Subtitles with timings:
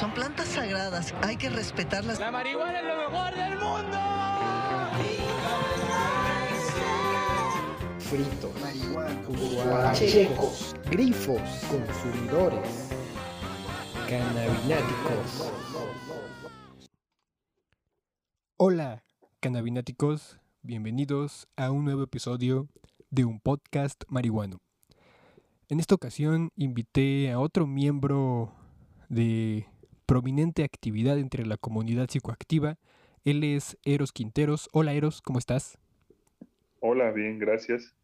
[0.00, 2.18] Son plantas sagradas, hay que respetarlas.
[2.18, 3.98] La marihuana es lo mejor del mundo.
[7.98, 12.88] Fritos, marihuana, checos, grifos, consumidores,
[14.08, 15.52] cannabináticos.
[18.56, 19.04] Hola,
[19.40, 22.68] cannabináticos, bienvenidos a un nuevo episodio
[23.10, 24.62] de un podcast marihuano.
[25.68, 28.54] En esta ocasión invité a otro miembro
[29.10, 29.69] de
[30.10, 32.78] prominente actividad entre la comunidad psicoactiva.
[33.24, 34.68] Él es Eros Quinteros.
[34.72, 35.78] Hola Eros, ¿cómo estás?
[36.80, 37.94] Hola, bien, gracias.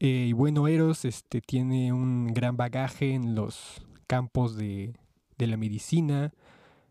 [0.00, 4.92] Eh, y bueno, Eros este, tiene un gran bagaje en los campos de,
[5.38, 6.32] de la medicina,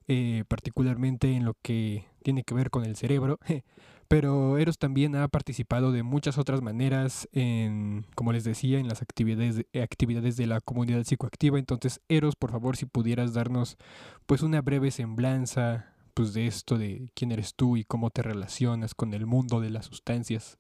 [0.08, 3.40] eh, particularmente en lo que tiene que ver con el cerebro.
[4.08, 9.02] Pero Eros también ha participado de muchas otras maneras en, como les decía, en las
[9.02, 11.58] actividades de, actividades de la comunidad psicoactiva.
[11.60, 13.78] Entonces, Eros, por favor, si pudieras darnos
[14.26, 18.94] pues una breve semblanza pues de esto de quién eres tú y cómo te relacionas
[18.94, 20.60] con el mundo de las sustancias.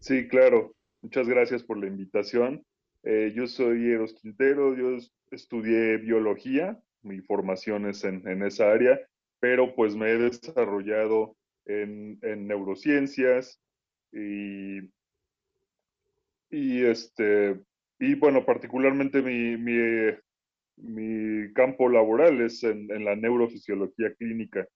[0.00, 0.74] Sí, claro.
[1.02, 2.64] Muchas gracias por la invitación.
[3.02, 4.98] Eh, yo soy Eros Quintero, yo
[5.30, 9.00] estudié biología, mi formación es en, en esa área,
[9.38, 11.36] pero pues me he desarrollado
[11.70, 13.60] en, neurociencias
[14.12, 14.80] y,
[16.50, 17.60] y, este,
[17.98, 20.12] y bueno, particularmente mi, mi,
[20.76, 24.66] mi campo laboral es en, la neurofisiología clínica,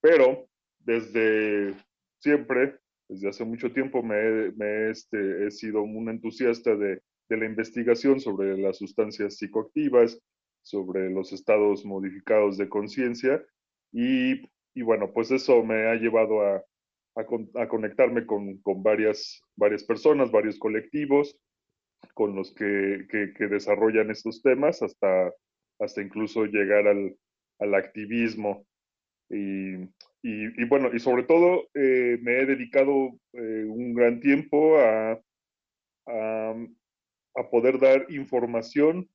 [0.00, 1.74] pero desde
[2.18, 7.46] siempre, desde hace mucho tiempo, me, me este, he sido un entusiasta de, de la
[7.46, 10.20] investigación sobre las sustancias psicoactivas,
[10.62, 13.44] sobre los estados modificados de conciencia
[13.92, 14.42] y
[14.74, 16.62] y bueno, pues eso me ha llevado a,
[17.16, 21.38] a, conectarme con, con, varias, varias personas, varios colectivos
[22.14, 25.32] con los que, que, desarrollan estos temas hasta,
[25.78, 27.16] hasta incluso llegar al,
[27.58, 28.66] al activismo.
[29.30, 29.74] Y,
[30.22, 35.20] y, bueno, y sobre todo eh, me he dedicado eh, un gran tiempo a,
[36.06, 36.54] a,
[37.34, 39.08] a, poder dar información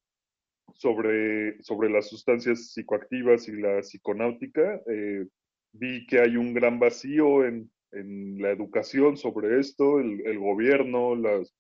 [0.73, 5.25] sobre, sobre las sustancias psicoactivas y la psiconáutica, eh,
[5.71, 11.15] vi que hay un gran vacío en, en la educación sobre esto, el, el gobierno,
[11.15, 11.53] las,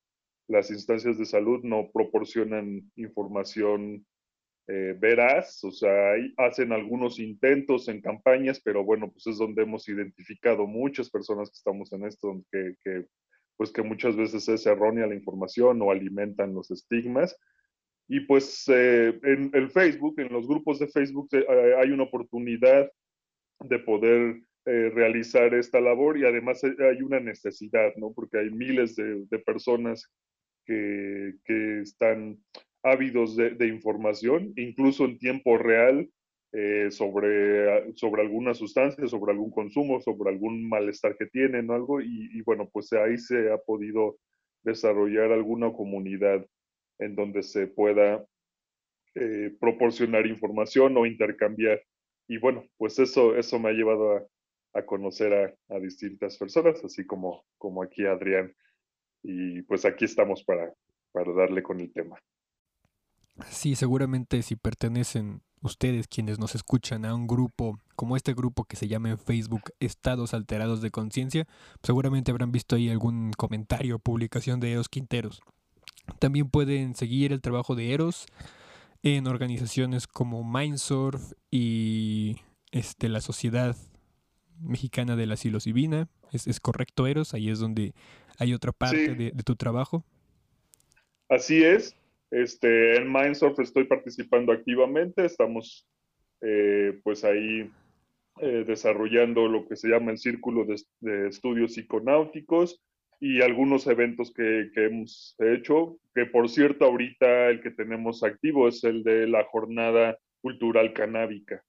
[0.47, 4.05] las, instancias de salud no proporcionan información
[4.67, 9.87] eh, veraz, o sea, hacen algunos intentos en campañas, pero bueno, pues es donde hemos
[9.87, 13.05] identificado muchas personas que estamos en esto, que, que
[13.57, 17.35] pues que muchas veces es errónea la información o alimentan los estigmas.
[18.07, 21.45] Y pues eh, en el Facebook, en los grupos de Facebook, eh,
[21.77, 22.89] hay una oportunidad
[23.59, 28.11] de poder eh, realizar esta labor y además eh, hay una necesidad, ¿no?
[28.13, 30.11] Porque hay miles de, personas
[30.65, 32.37] que, que, están
[32.83, 36.09] ávidos de, información, incluso en tiempo real,
[36.51, 42.01] eh, sobre, sobre alguna sustancia, sobre algún consumo, sobre algún malestar que tienen o algo,
[42.01, 44.17] y bueno, pues ahí se ha podido
[44.63, 46.45] desarrollar alguna comunidad
[46.99, 48.25] en donde se pueda
[49.59, 51.81] proporcionar información o intercambiar
[52.27, 54.27] y bueno, pues eso, eso me ha llevado
[54.73, 58.53] a, conocer a, a, distintas personas, así como, como aquí Adrián.
[59.23, 60.73] Y pues aquí estamos para,
[61.11, 62.19] para darle con el tema.
[63.49, 68.75] Sí, seguramente si pertenecen ustedes quienes nos escuchan a un grupo como este grupo que
[68.75, 71.47] se llama en Facebook Estados Alterados de Conciencia,
[71.81, 75.41] seguramente habrán visto ahí algún comentario o publicación de Eros Quinteros.
[76.19, 78.27] También pueden seguir el trabajo de Eros
[79.03, 82.37] en organizaciones como Mindsurf y
[82.71, 83.75] este, la Sociedad
[84.61, 86.09] Mexicana de la Psilocibina.
[86.31, 87.33] ¿Es, ¿Es, correcto, Eros?
[87.33, 87.93] Ahí es donde
[88.37, 90.03] hay otra parte de, tu trabajo.
[91.29, 91.95] Así es.
[92.31, 95.25] Este, en Mindsurf estoy participando activamente.
[95.25, 95.87] Estamos
[96.41, 97.71] eh, pues ahí
[98.41, 102.81] eh, desarrollando lo que se llama el Círculo de, de Estudios Psiconáuticos
[103.19, 108.83] y algunos eventos que, hemos hecho, que por cierto ahorita el que tenemos activo es
[108.83, 111.63] el de la jornada cultural canábica.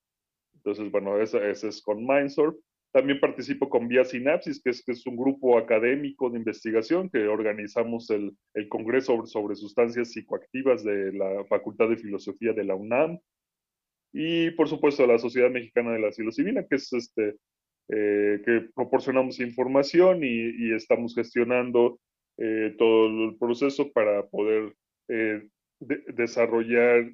[0.55, 2.57] Entonces, bueno, ese, ese es con Mindsurf.
[2.91, 7.29] También participo con Vía Sinapsis, que es, que es un grupo académico de investigación que
[7.29, 12.75] organizamos el, el Congreso sobre, sobre Sustancias Psicoactivas de la Facultad de Filosofía de la
[12.75, 13.19] UNAM.
[14.13, 17.37] Y por supuesto la Sociedad Mexicana de la Psilocibina, que es este,
[17.91, 21.99] eh, que proporcionamos información y, estamos gestionando
[22.37, 24.75] eh, todo el proceso para poder
[25.09, 25.49] eh,
[25.81, 27.11] desarrollar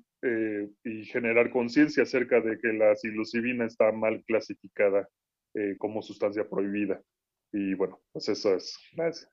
[0.84, 5.06] y generar conciencia acerca de que la psilocibina está mal clasificada
[5.76, 6.98] como sustancia prohibida.
[7.52, 8.74] Y bueno, pues eso es.
[8.94, 9.30] Gracias.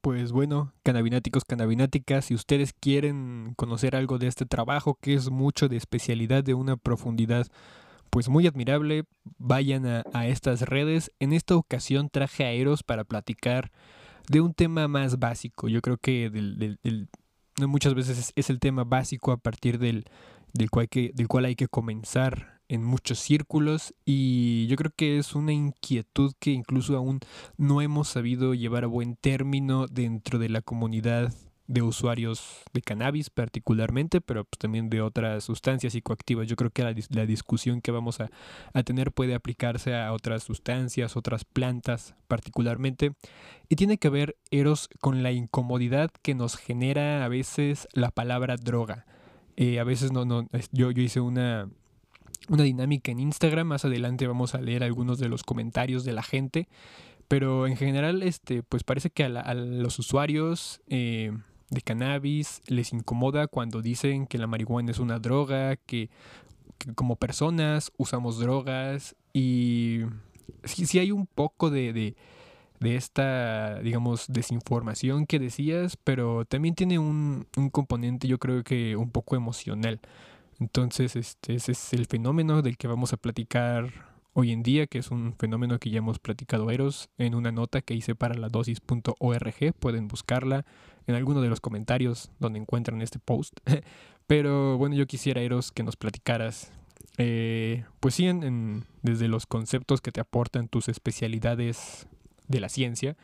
[0.00, 5.68] pues bueno, canabináticos, canabináticas, si ustedes quieren conocer algo de este trabajo, que es mucho
[5.68, 7.46] de especialidad, de una profundidad
[8.10, 9.04] pues muy admirable,
[9.38, 11.12] vayan a, estas redes.
[11.18, 13.70] En esta ocasión traje a Eros para platicar
[14.28, 15.68] de un tema más básico.
[15.68, 17.08] Yo creo que del,
[17.66, 20.04] muchas veces es, el tema básico a partir del,
[20.52, 25.18] del, cual que, del cual hay que comenzar en muchos círculos y yo creo que
[25.18, 27.20] es una inquietud que incluso aún
[27.56, 31.32] no hemos sabido llevar a buen término dentro de la comunidad
[31.68, 36.48] de usuarios de cannabis particularmente, pero pues también de otras sustancias psicoactivas.
[36.48, 38.30] Yo creo que la, discusión que vamos a,
[38.72, 43.12] a, tener puede aplicarse a otras sustancias, otras plantas particularmente.
[43.68, 48.56] Y tiene que ver, Eros, con la incomodidad que nos genera a veces la palabra
[48.56, 49.04] droga.
[49.56, 51.68] Eh, a veces no, no, yo, yo hice una,
[52.48, 53.66] una dinámica en Instagram.
[53.66, 56.66] Más adelante vamos a leer algunos de los comentarios de la gente.
[57.28, 61.36] Pero en general, este, pues parece que a, los usuarios eh,
[61.70, 66.10] de cannabis les incomoda cuando dicen que la marihuana es una droga, que,
[66.94, 69.16] como personas usamos drogas.
[69.32, 70.00] Y
[70.64, 72.16] sí, sí hay un poco de, de,
[72.80, 78.96] de, esta, digamos, desinformación que decías, pero también tiene un, un componente, yo creo que
[78.96, 80.00] un poco emocional.
[80.60, 83.92] Entonces, este, ese es el fenómeno del que vamos a platicar
[84.32, 87.80] hoy en día, que es un fenómeno que ya hemos platicado Eros en una nota
[87.82, 89.74] que hice para la dosis.org.
[89.78, 90.64] Pueden buscarla
[91.08, 93.58] en alguno de los comentarios donde encuentran este post.
[94.28, 96.70] Pero bueno, yo quisiera, Eros, que nos platicaras,
[97.16, 98.28] eh, pues sí,
[99.02, 102.06] desde los conceptos que te aportan tus especialidades
[102.46, 103.16] de la ciencia,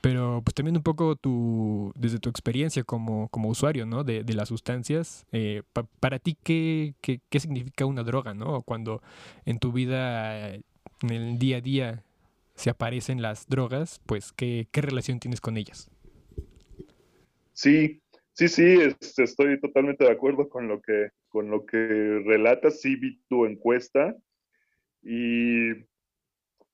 [0.00, 4.04] pero pues también un poco tu, desde tu experiencia como, como usuario, ¿no?
[4.04, 5.62] De, de las sustancias, eh,
[6.00, 8.62] para ti, ¿qué, ¿qué, qué, significa una droga, ¿no?
[8.62, 9.02] Cuando
[9.44, 10.62] en tu vida, en
[11.10, 12.04] el día a día,
[12.54, 15.90] se aparecen las drogas, pues, ¿qué, qué relación tienes con ellas?
[17.58, 18.00] Sí,
[18.34, 22.80] sí, sí, este, estoy totalmente de acuerdo con lo que, con lo que relatas.
[22.80, 24.14] Sí vi tu encuesta
[25.02, 25.72] y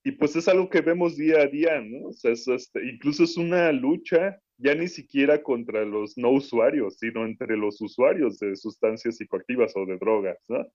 [0.06, 2.08] y pues es algo que vemos día a día, ¿no?
[2.08, 7.24] O sea, este, incluso es una lucha ya ni siquiera contra los no usuarios, sino
[7.24, 10.66] entre los usuarios de sustancias psicoactivas o de drogas, ¿no?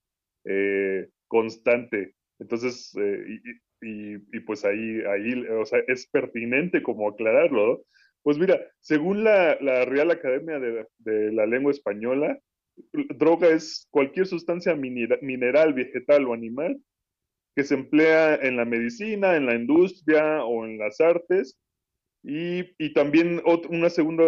[0.44, 2.16] Eh, constante.
[2.40, 3.40] Entonces, eh,
[3.82, 7.80] y, pues ahí, ahí, o sea, es pertinente como aclararlo, ¿no?
[8.22, 12.38] Pues mira, según la, Real Academia de, la Lengua Española,
[12.92, 16.80] droga es cualquier sustancia mineral, vegetal o animal
[17.56, 21.58] que se emplea en la medicina, en la industria o en las artes.
[22.22, 23.40] Y, también
[23.70, 24.24] una segunda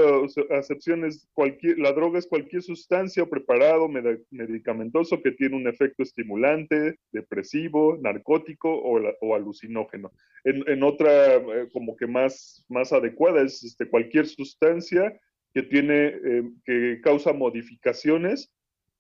[0.50, 3.86] acepción es cualquier, la droga es cualquier sustancia o preparado
[4.30, 10.10] medicamentoso que tiene un efecto estimulante, depresivo, narcótico o, alucinógeno.
[10.44, 15.20] En, otra, eh, como que más, más adecuada, es este, cualquier sustancia
[15.52, 18.50] que, tiene, eh, que causa modificaciones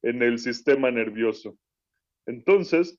[0.02, 1.56] en el sistema nervioso.
[2.26, 2.98] Entonces,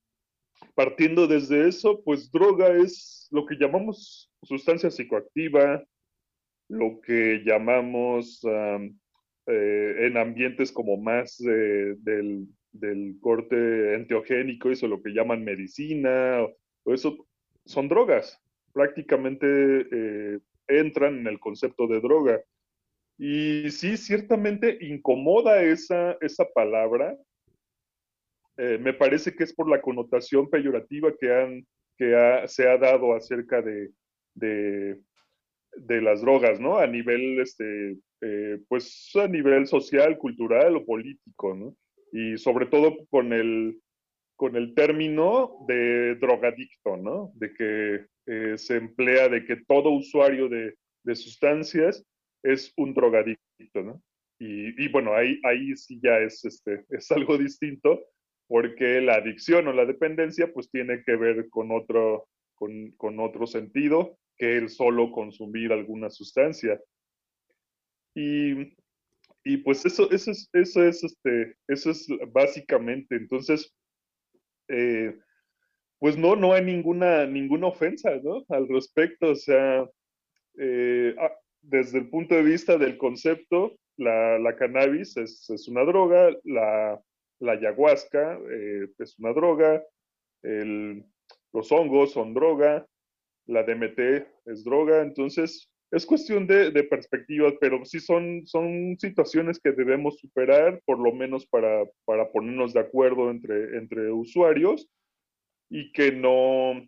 [0.73, 5.83] partiendo desde eso, pues droga es lo que llamamos sustancia psicoactiva,
[6.69, 8.41] lo que llamamos
[9.45, 12.47] eh, en ambientes como más del,
[13.21, 16.41] corte enteogénico, eso lo que llaman medicina,
[16.83, 17.27] o eso
[17.65, 18.41] son drogas,
[18.73, 22.41] prácticamente eh, entran en el concepto de droga.
[23.17, 27.15] Y sí, ciertamente incomoda esa, esa palabra,
[28.57, 33.13] eh, me parece que es por la connotación peyorativa que, han, que se ha dado
[33.13, 33.91] acerca de,
[34.35, 34.99] de,
[35.87, 36.77] las drogas, ¿no?
[36.77, 41.75] A nivel, este, eh, pues a nivel social, cultural o político, ¿no?
[42.11, 43.79] Y sobre todo con el,
[44.35, 47.31] con el término de drogadicto, ¿no?
[47.35, 52.05] De que eh, se emplea de que todo usuario de, de sustancias
[52.43, 54.01] es un drogadicto, ¿no?
[54.39, 58.01] Y, y, bueno, ahí, ahí sí ya es, este, es algo distinto,
[58.47, 64.17] porque la adicción o la dependencia pues tiene que ver con otro, con, otro sentido
[64.37, 66.79] que el solo consumir alguna sustancia.
[68.15, 73.73] Y, pues eso, eso, es, eso, es, este, eso es básicamente, entonces,
[74.69, 75.15] eh,
[75.99, 78.11] pues no, no hay ninguna, ninguna ofensa
[78.49, 79.89] al respecto, o sea,
[80.59, 86.31] eh, ah, desde el punto de vista del concepto, la, cannabis es, es, una droga,
[86.43, 87.01] la,
[87.39, 89.83] la ayahuasca eh, es una droga,
[91.53, 92.85] los hongos son droga,
[93.45, 93.99] la DMT
[94.45, 100.81] es droga, entonces es cuestión de, perspectivas, pero sí son, son situaciones que debemos superar,
[100.85, 104.89] por lo menos para, para ponernos de acuerdo entre, entre usuarios
[105.69, 106.81] y que no,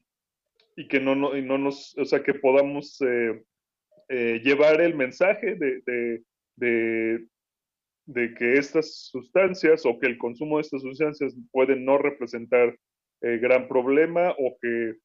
[0.76, 3.44] y que no, no, no nos, o sea, que podamos eh,
[4.10, 5.82] eh, llevar el mensaje de,
[6.56, 7.28] de,
[8.06, 12.76] de, que estas sustancias o que el consumo de estas sustancias pueden no representar
[13.22, 14.96] eh, gran problema o que,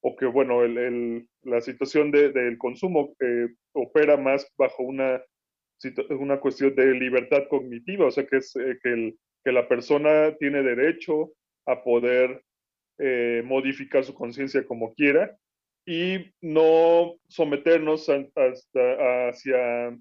[0.00, 5.22] o que bueno, el, la situación del consumo eh, opera más bajo una,
[6.10, 10.62] una cuestión de libertad cognitiva, o sea, que, es, que, el, que la persona tiene
[10.62, 11.32] derecho
[11.66, 12.42] a poder
[13.44, 15.38] modificar su conciencia como quiera
[15.88, 19.96] y no someternos hasta hacia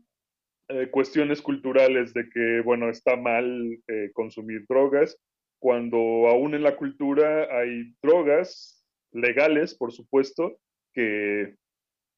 [0.70, 5.18] eh, cuestiones culturales de que, bueno, está mal eh, consumir drogas,
[5.60, 8.77] cuando aún en la cultura hay drogas
[9.18, 10.58] legales, por supuesto,
[10.94, 11.56] que,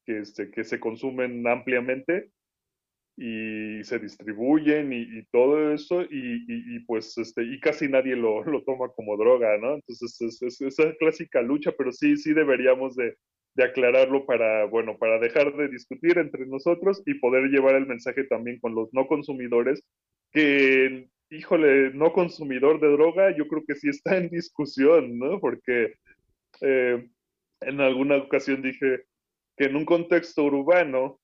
[0.06, 2.32] que, este, que se consumen ampliamente
[3.18, 8.63] y se distribuyen y, todo eso y, y, pues este y casi nadie lo, lo
[8.63, 13.18] toma como droga no entonces es, es, esa clásica lucha pero sí sí deberíamos de,
[13.56, 18.24] de aclararlo para, bueno, para dejar de discutir entre nosotros y poder llevar el mensaje
[18.24, 19.84] también con los no consumidores,
[20.32, 25.39] que, híjole, no consumidor de droga, yo creo que sí está en discusión, ¿no?
[25.39, 25.96] Porque
[26.62, 27.08] eh,
[27.62, 29.04] en alguna ocasión dije
[29.58, 31.20] que en un contexto urbano,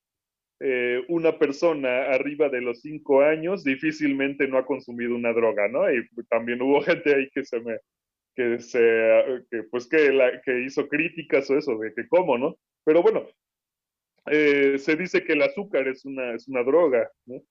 [0.59, 5.91] eh, una persona arriba de los cinco años difícilmente no ha consumido una droga, ¿no?
[5.91, 7.77] Y también hubo gente ahí que se me,
[8.35, 12.57] que se, que, pues que, hizo críticas o eso, de que cómo, ¿no?
[12.83, 13.27] Pero bueno,
[14.27, 17.41] eh, se dice que el azúcar es una, es una droga, ¿no?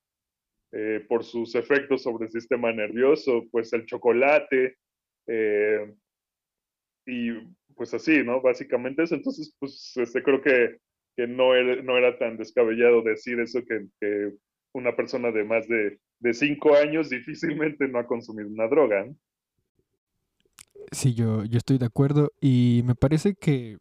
[1.08, 4.76] Por sus efectos sobre el sistema nervioso, pues el chocolate,
[7.06, 7.30] y
[7.76, 8.40] pues así, ¿no?
[8.40, 9.14] Básicamente eso.
[9.14, 10.78] Entonces, pues este, creo que,
[11.16, 14.32] que no, era, no era tan descabellado decir eso, que, que
[14.72, 19.16] una persona de más de, de cinco años difícilmente no ha consumido una droga, ¿no?
[20.92, 23.78] Sí, yo, yo estoy de acuerdo y me parece que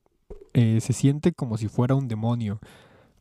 [0.53, 2.59] eh, se siente como si fuera un demonio,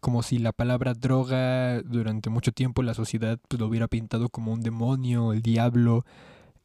[0.00, 4.52] como si la palabra droga durante mucho tiempo la sociedad pues, lo hubiera pintado como
[4.52, 6.05] un demonio, el diablo,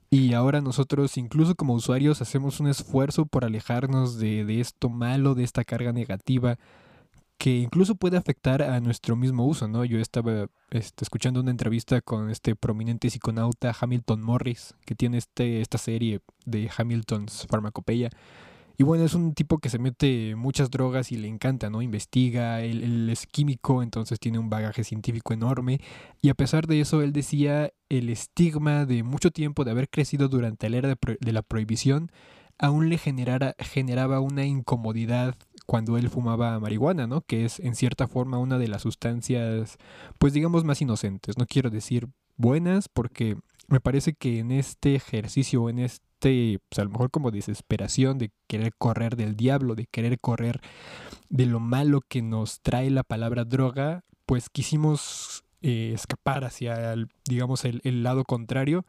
[0.09, 5.35] y ahora nosotros incluso como usuarios hacemos un esfuerzo por alejarnos de, de esto malo,
[5.35, 6.57] de esta carga negativa
[7.37, 9.85] que incluso puede afectar a nuestro mismo uso, ¿no?
[9.85, 15.61] Yo estaba este, escuchando una entrevista con este prominente psiconauta Hamilton Morris, que tiene este,
[15.61, 18.09] esta serie de Hamilton's Farmacopeia.
[18.77, 21.81] Y bueno, es un tipo que se mete muchas drogas y le encanta, ¿no?
[21.81, 25.81] Investiga, él, es químico, entonces tiene un bagaje científico enorme.
[26.21, 30.27] Y a pesar de eso, él decía el estigma de mucho tiempo de haber crecido
[30.27, 32.11] durante la era de, de la prohibición
[32.59, 37.21] aún le generara, generaba una incomodidad cuando él fumaba marihuana, ¿no?
[37.21, 39.77] Que es en cierta forma una de las sustancias,
[40.17, 41.37] pues digamos, más inocentes.
[41.37, 42.07] No quiero decir
[42.37, 47.31] buenas porque me parece que en este ejercicio, en este, pues a lo mejor como
[47.31, 50.61] desesperación de querer correr del diablo, de querer correr
[51.29, 57.07] de lo malo que nos trae la palabra droga, pues quisimos eh, escapar hacia, el,
[57.27, 58.85] digamos, el, el lado contrario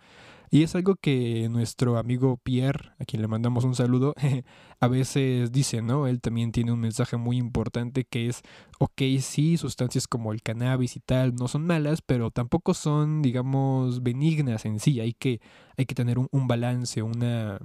[0.51, 4.15] y es algo que nuestro amigo Pierre, a quien le mandamos un saludo,
[4.81, 6.07] a veces dice, ¿no?
[6.07, 8.43] Él también tiene un mensaje muy importante que es,
[8.79, 14.03] ok, sí, sustancias como el cannabis y tal no son malas, pero tampoco son, digamos,
[14.03, 15.01] benignas en sí.
[15.01, 15.41] Hay que,
[15.77, 17.59] hay que tener un, balance, una,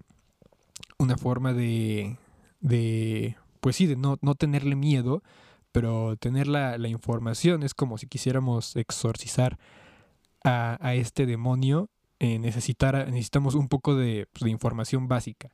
[0.98, 2.18] una forma de,
[2.60, 5.24] de, pues sí, de no, no tenerle miedo,
[5.72, 9.58] pero tener la, la información es como si quisiéramos exorcizar
[10.44, 11.90] a, a este demonio
[12.24, 15.50] eh, necesitamos un poco de, pues, de, información básica.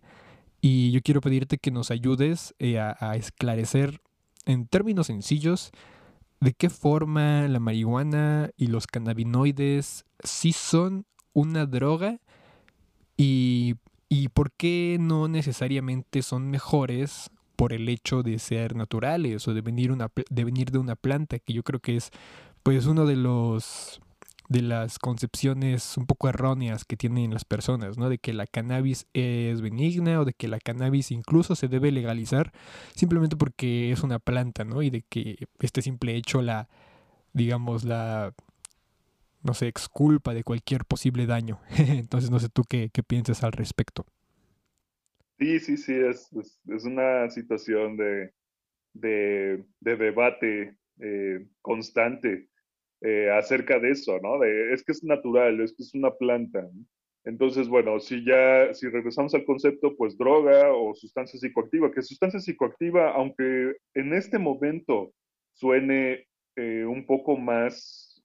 [0.61, 4.01] Y yo quiero pedirte que nos ayudes eh, a, esclarecer
[4.45, 5.71] en términos sencillos
[6.39, 12.19] de qué forma la marihuana y los cannabinoides sí son una droga
[13.17, 13.73] y,
[14.07, 19.61] y por qué no necesariamente son mejores por el hecho de ser naturales o de
[19.61, 22.11] venir, una, de venir de una planta, que yo creo que es
[22.61, 24.01] pues uno de los
[24.49, 28.09] de las concepciones un poco erróneas que tienen las personas, ¿no?
[28.09, 32.51] De que la cannabis es benigna o de que la cannabis incluso se debe legalizar
[32.95, 34.81] simplemente porque es una planta, ¿no?
[34.81, 36.67] Y de que este simple hecho la,
[37.31, 38.33] digamos, la,
[39.43, 41.59] no sé, exculpa de cualquier posible daño.
[41.77, 44.05] Entonces no sé tú qué, qué piensas al respecto.
[45.37, 48.33] Sí, sí, sí, es, es, una situación de,
[48.93, 52.49] de, debate eh, constante
[53.01, 54.43] eh, acerca de eso, ¿no?
[54.43, 56.67] Es que es natural, es que es una planta.
[57.25, 62.39] Entonces, bueno, si ya, si regresamos al concepto, pues droga o sustancia psicoactiva, que sustancia
[62.39, 65.13] psicoactiva, aunque en este momento
[65.53, 66.25] suene
[66.55, 68.23] eh, un poco más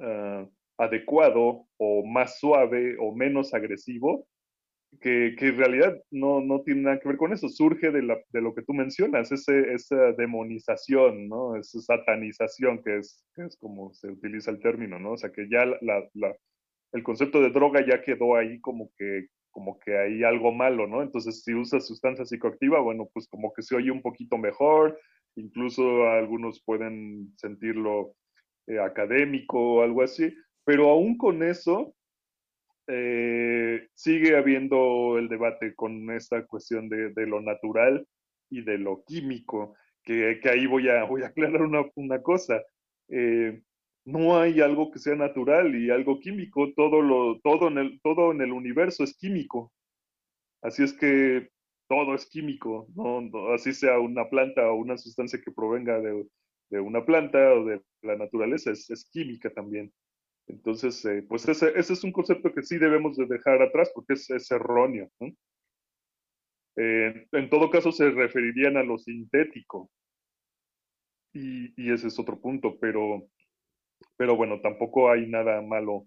[0.00, 0.46] ah,
[0.78, 4.26] adecuado o más suave o menos agresivo,
[5.00, 8.18] que, que, en realidad no, no tiene nada que ver con eso, surge de, la,
[8.30, 11.56] de lo que tú mencionas, ese, esa demonización, ¿no?
[11.56, 15.12] Esa satanización, que es, que es como se utiliza el término, ¿no?
[15.12, 16.34] O sea, que ya la, la,
[16.92, 21.02] el concepto de droga ya quedó ahí como que, como que hay algo malo, ¿no?
[21.02, 24.98] Entonces, si usas sustancia psicoactiva, bueno, pues como que se oye un poquito mejor,
[25.36, 28.14] incluso algunos pueden sentirlo
[28.66, 31.94] eh, académico o algo así, pero aún con eso,
[32.88, 38.06] eh, sigue habiendo el debate con esta cuestión de, lo natural
[38.50, 42.62] y de lo químico, que, ahí voy a, voy a aclarar una, una cosa.
[43.08, 43.60] Eh,
[44.06, 48.32] no hay algo que sea natural y algo químico, todo, lo, todo, en el, todo
[48.32, 49.70] en el universo es químico.
[50.62, 51.50] Así es que
[51.88, 53.52] todo es químico, ¿no?
[53.52, 56.26] así sea una planta o una sustancia que provenga de,
[56.70, 59.92] de una planta o de la naturaleza, es química también.
[60.48, 64.14] Entonces, eh, pues ese, ese, es un concepto que sí debemos de dejar atrás porque
[64.14, 65.10] es, erróneo.
[66.76, 69.90] Eh, en todo caso, se referirían a lo sintético.
[71.34, 73.28] Y, y, ese es otro punto, pero,
[74.16, 76.06] pero bueno, tampoco hay nada malo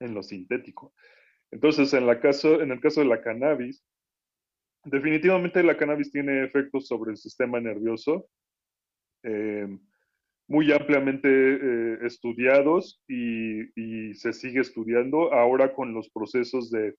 [0.00, 0.94] en lo sintético.
[1.50, 3.84] Entonces, en, la caso, en el caso de la cannabis,
[4.84, 8.28] definitivamente la cannabis tiene efectos sobre el sistema nervioso.
[9.22, 9.68] Eh,
[10.48, 13.58] muy ampliamente eh, estudiados y,
[14.14, 16.94] se sigue estudiando ahora con los procesos de,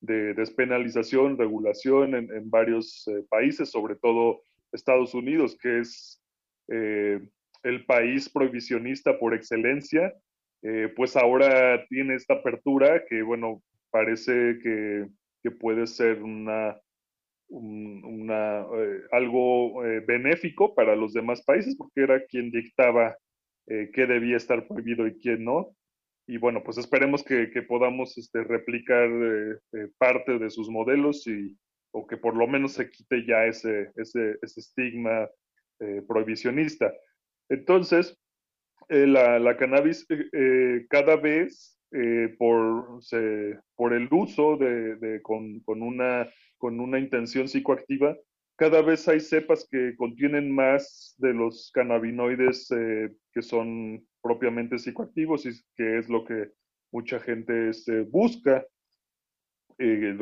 [0.00, 4.42] de despenalización, regulación en, varios eh, países, sobre todo
[4.72, 6.22] Estados Unidos, que es
[6.68, 7.20] eh,
[7.64, 10.14] el país prohibicionista por excelencia,
[10.96, 16.76] pues ahora tiene esta apertura que, bueno, parece que puede ser una,
[17.48, 23.16] un, una, eh, algo eh, benéfico para los demás países, porque era quien dictaba
[23.66, 25.74] eh, qué debía estar prohibido y quién no.
[26.26, 31.56] Y bueno, pues esperemos que, que podamos este, replicar eh, parte de sus modelos y,
[31.92, 35.28] o que por lo menos se quite ya ese, ese, ese estigma
[36.08, 36.92] prohibicionista.
[37.48, 38.18] Entonces,
[38.88, 40.04] la, la, cannabis
[40.90, 41.77] cada vez
[42.38, 48.16] por, se, por el uso de, con, una intención psicoactiva,
[48.58, 55.46] cada vez hay cepas que contienen más de los cannabinoides eh, que son propiamente psicoactivos
[55.46, 56.50] y que es lo que
[56.90, 58.66] mucha gente este, busca,
[59.78, 60.18] eh,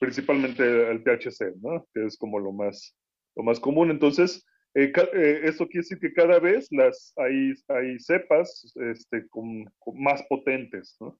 [0.00, 1.52] principalmente el THC,
[1.92, 2.96] que es como lo más,
[3.36, 3.90] lo más común.
[3.90, 9.64] Entonces, eh, eh, eso quiere decir que cada vez las, hay, hay cepas este, con,
[9.78, 11.18] con más potentes, ¿no?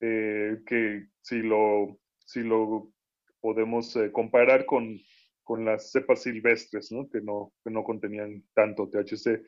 [0.00, 2.92] que si lo, si lo
[3.42, 4.98] podemos eh, comparar con,
[5.42, 7.10] con, las cepas silvestres, ¿no?
[7.10, 9.42] Que, no, que no contenían tanto THC.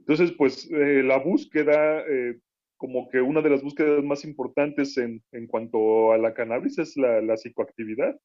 [0.00, 2.38] Entonces, pues eh, la búsqueda, eh,
[2.76, 6.96] como que una de las búsquedas más importantes en, en cuanto a la cannabis es
[6.96, 8.16] la, la psicoactividad.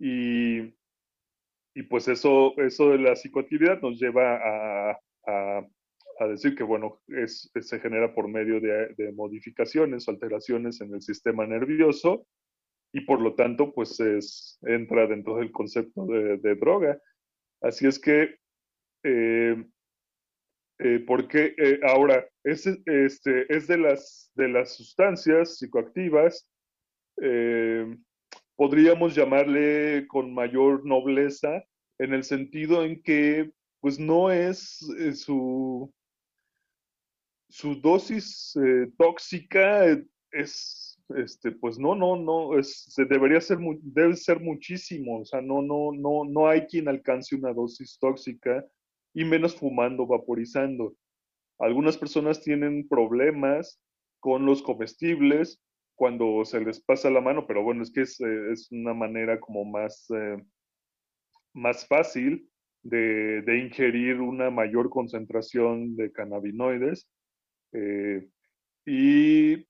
[0.00, 0.74] Y,
[1.78, 7.52] y, pues eso, eso de la psicoactividad nos lleva a, a, decir que, bueno, es,
[7.60, 12.26] se genera por medio de, modificaciones, alteraciones en el sistema nervioso
[12.92, 17.00] y por lo tanto pues es, entra dentro del concepto de, droga.
[17.60, 18.38] Así es que,
[19.04, 19.64] eh,
[20.80, 26.50] eh, porque eh, ahora es, este, es de, las, de las sustancias psicoactivas,
[28.56, 31.64] podríamos llamarle con mayor nobleza
[31.98, 35.92] en el sentido en que pues no es eh, su,
[37.48, 38.54] su dosis
[38.96, 39.86] tóxica,
[40.30, 45.40] es este, pues no, no, no, es, se debería ser, debe ser muchísimo, o sea,
[45.40, 48.64] no, no, no, no hay quien alcance una dosis tóxica
[49.14, 50.94] y menos fumando, vaporizando.
[51.58, 53.80] Algunas personas tienen problemas
[54.20, 55.60] con los comestibles
[55.94, 59.40] cuando se les pasa la mano, pero bueno, es que es, eh, es una manera
[59.40, 60.36] como más, eh,
[61.52, 62.48] más fácil
[62.82, 67.08] de, de, ingerir una mayor concentración de cannabinoides.
[67.72, 68.28] Eh,
[68.84, 69.66] y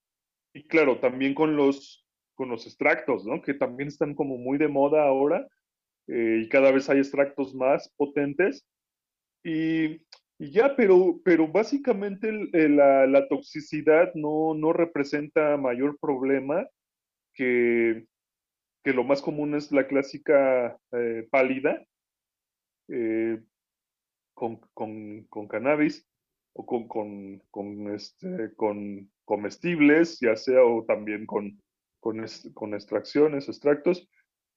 [0.69, 3.43] claro, también con los, con los extractos, ¿no?
[3.43, 5.47] Que también están como muy de moda ahora
[6.07, 8.65] eh, y cada vez hay extractos más potentes.
[9.45, 10.03] Y,
[10.39, 16.67] y ya, pero, pero básicamente la, la, toxicidad no, no representa mayor problema
[17.35, 18.07] que,
[18.85, 21.85] que lo más común es la clásica eh, pálida
[22.89, 23.41] eh,
[24.35, 26.07] con, con, con, cannabis
[26.55, 31.61] o con, con, con, este, con comestibles, ya sea o también con,
[32.01, 34.09] con, con extracciones, extractos.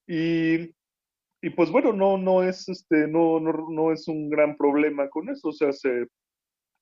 [0.07, 0.75] Y,
[1.41, 5.29] y, pues bueno, no, no, es, este, no, no, no, es un gran problema con
[5.29, 5.49] eso.
[5.49, 6.07] O sea, se,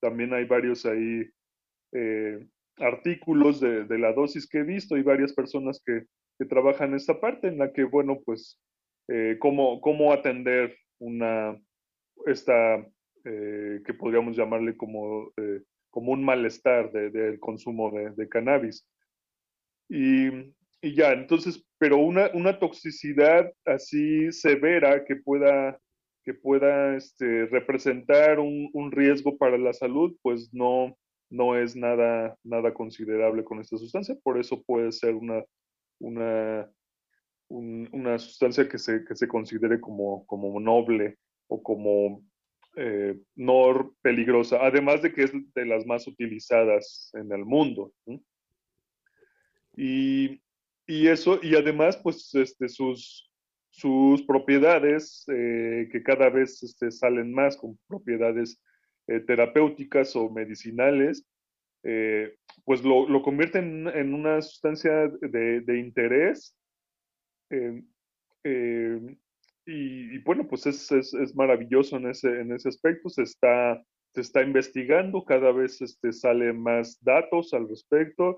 [0.02, 1.23] también hay varios ahí
[1.93, 2.47] eh,
[2.80, 6.06] artículos de, la dosis que he visto y varias personas que,
[6.38, 8.60] que trabajan esta parte en la que, bueno, pues,
[9.08, 11.60] eh, cómo, cómo atender una,
[12.26, 12.86] esta,
[13.24, 15.32] que podríamos llamarle como,
[15.89, 18.88] como un malestar del consumo de, cannabis.
[19.89, 20.28] Y,
[20.82, 25.80] y, ya, entonces, pero una, una toxicidad así severa que pueda
[26.26, 30.96] que pueda este, representar un, un, riesgo para la salud, pues no,
[31.30, 34.15] no es nada, nada considerable con esta sustancia.
[34.24, 35.44] Por eso puede ser una,
[36.00, 36.70] una,
[37.50, 42.24] una sustancia que se, que se considere como, como noble o como
[42.76, 47.92] eh, no peligrosa, además de que es de las más utilizadas en el mundo.
[49.76, 50.42] Y,
[50.86, 53.30] y, eso, y además, pues este, sus,
[53.70, 58.62] sus propiedades, eh, que cada vez este, salen más con propiedades
[59.10, 61.26] eh, terapéuticas o medicinales,
[61.84, 66.56] eh, pues lo, lo convierten en una sustancia de, interés.
[69.65, 73.10] Y, bueno, pues es, es, maravilloso en ese, en ese aspecto.
[73.10, 78.38] Se está, se está investigando, cada vez este, salen más datos al respecto.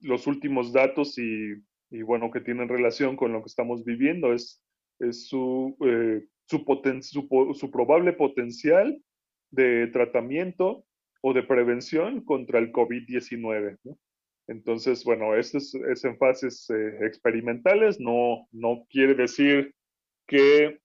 [0.00, 4.64] los últimos datos y y bueno, que tienen relación con lo que estamos viviendo, es,
[4.98, 9.00] es su, eh, su, su, probable potencial
[9.52, 10.84] de tratamiento
[11.20, 13.78] o de prevención contra el COVID-19.
[14.48, 19.72] Entonces, bueno, esto es, en fases eh, experimentales, no, no quiere decir
[20.26, 20.80] que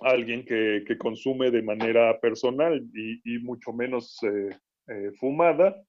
[0.00, 5.80] alguien que, consume de manera personal y, mucho menos eh, fumada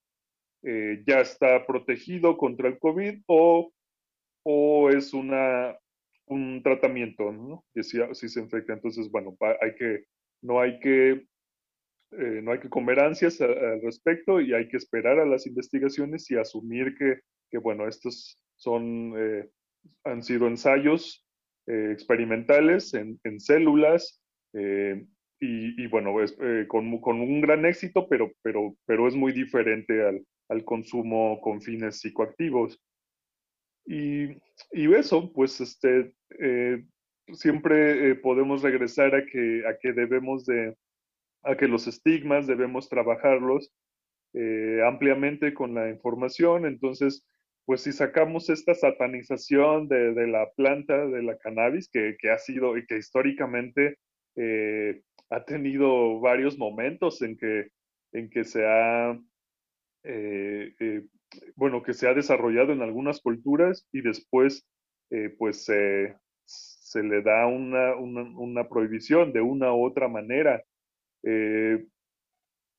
[0.62, 3.72] ya está protegido contra el COVID o
[4.44, 5.78] o es una,
[6.26, 7.66] un tratamiento, ¿no?
[7.74, 8.74] Que si, se infecta.
[8.74, 10.06] Entonces, bueno, hay que,
[10.42, 11.26] no hay que,
[12.12, 16.30] eh, no hay que comer ansias al respecto y hay que esperar a las investigaciones
[16.32, 19.50] y asumir que, bueno, estos son, eh,
[20.04, 21.24] han sido ensayos
[21.68, 24.22] eh, experimentales en, células
[25.42, 26.36] y, bueno, es,
[26.68, 30.04] con, un gran éxito, pero, pero, pero es muy diferente
[30.48, 32.82] al, consumo con fines psicoactivos.
[33.86, 34.36] Y,
[34.72, 36.12] eso, pues este,
[37.34, 40.76] siempre podemos regresar a que, a que debemos de,
[41.44, 43.72] a que los estigmas debemos trabajarlos
[44.34, 46.66] eh, ampliamente con la información.
[46.66, 47.26] Entonces,
[47.66, 52.38] pues si sacamos esta satanización de, de la planta de la cannabis, que, que, ha
[52.38, 53.98] sido y que históricamente
[55.30, 57.68] ha tenido varios momentos en que,
[58.14, 59.20] en que se ha
[61.56, 64.66] bueno, que se ha desarrollado en algunas culturas y después,
[65.12, 70.64] eh, pues, se le da una, una, prohibición de una u otra manera.
[71.24, 71.86] Eh,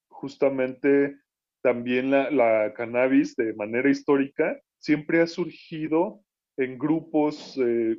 [0.09, 1.17] justamente
[1.63, 6.23] también la, cannabis de manera histórica siempre ha surgido
[6.57, 7.97] en grupos, eh,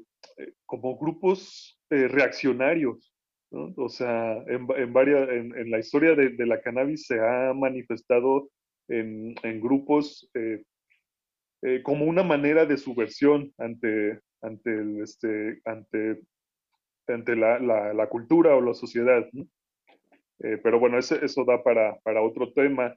[0.65, 3.13] como grupos reaccionarios.
[3.51, 8.49] O sea, en, en, varias, en, en la historia de, la cannabis se ha manifestado
[8.91, 10.63] en, grupos eh,
[11.63, 16.21] eh, como una manera de subversión ante, ante, el, este, ante,
[17.07, 19.27] ante la, la, cultura o la sociedad.
[20.43, 22.95] Eh, pero bueno, eso da para, para, otro tema.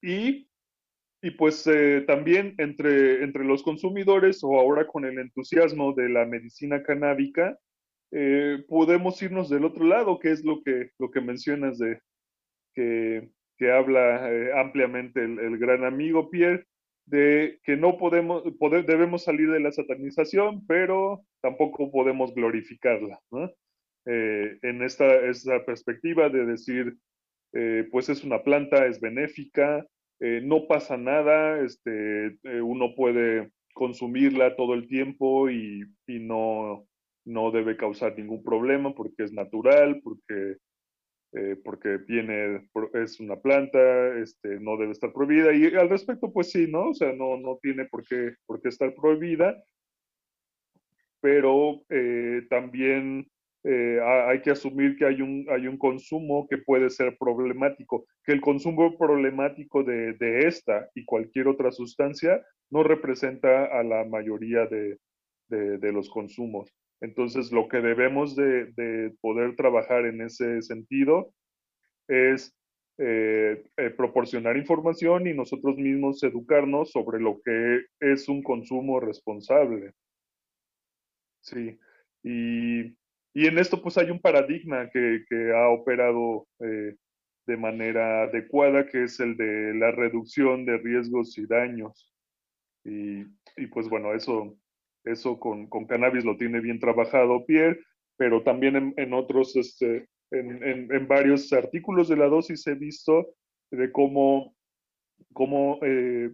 [0.00, 0.48] Y,
[1.20, 1.68] y pues
[2.06, 7.58] también entre, entre los consumidores o ahora con el entusiasmo de la medicina canábica,
[8.68, 12.00] podemos irnos del otro lado, que es lo que, lo que mencionas de
[12.74, 16.64] que que habla eh, ampliamente el, gran amigo Pierre,
[17.06, 18.44] de que no podemos,
[18.86, 23.18] debemos salir de la satanización, pero tampoco podemos glorificarla.
[24.10, 26.96] Eh, en esta, esta, perspectiva de decir,
[27.52, 29.86] eh, pues es una planta, es benéfica,
[30.20, 36.88] no pasa nada, este, uno puede consumirla todo el tiempo y, y no,
[37.24, 40.56] no debe causar ningún problema porque es natural, porque
[41.32, 45.52] eh, porque viene, es una planta, este, no debe estar prohibida.
[45.52, 46.90] Y al respecto, pues sí, ¿no?
[46.90, 49.62] O sea, no, no tiene por qué, por qué estar prohibida,
[51.20, 53.30] pero eh, también
[53.70, 58.32] eh, hay que asumir que hay un, hay un consumo que puede ser problemático, que
[58.32, 64.66] el consumo problemático de, de esta y cualquier otra sustancia no representa a la mayoría
[64.66, 64.98] de,
[65.48, 66.72] de, de los consumos.
[67.00, 71.32] Entonces, lo que debemos de, poder trabajar en ese sentido
[72.08, 72.54] es
[72.98, 79.92] eh, eh, proporcionar información y nosotros mismos educarnos sobre lo que es un consumo responsable.
[81.40, 81.78] Sí,
[82.24, 82.96] y,
[83.46, 85.22] en esto pues hay un paradigma que,
[85.54, 86.96] ha operado eh,
[87.46, 92.12] de manera adecuada, que es el de la reducción de riesgos y daños.
[92.84, 93.24] Y,
[93.72, 94.56] pues bueno, eso,
[95.04, 97.80] eso con, con, cannabis lo tiene bien trabajado Pierre,
[98.16, 103.34] pero también en, otros, este, en, en, varios artículos de la dosis he visto
[103.70, 104.54] de cómo,
[105.32, 106.30] cómo eh,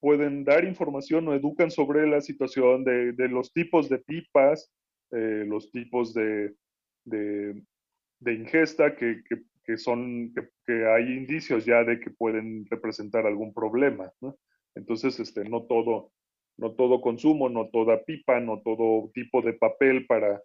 [0.00, 4.72] pueden dar información o educan sobre la situación de, de los tipos de pipas,
[5.10, 6.54] eh, los tipos de,
[7.04, 9.22] de, ingesta que,
[9.64, 10.34] que, son,
[10.66, 14.12] que, hay indicios ya de que pueden representar algún problema.
[14.74, 16.12] Entonces, este, no todo,
[16.56, 20.42] no todo consumo, no toda pipa, no todo tipo de papel para,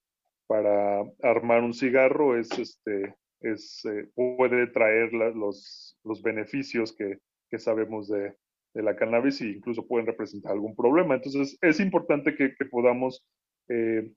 [0.48, 7.60] para armar un cigarro es, este, es, eh, puede traer los, los beneficios que, que
[7.60, 8.36] sabemos de,
[8.74, 11.16] de, la cannabis e incluso pueden representar algún problema.
[11.16, 13.26] Entonces, es importante que, que podamos
[13.70, 14.12] eh,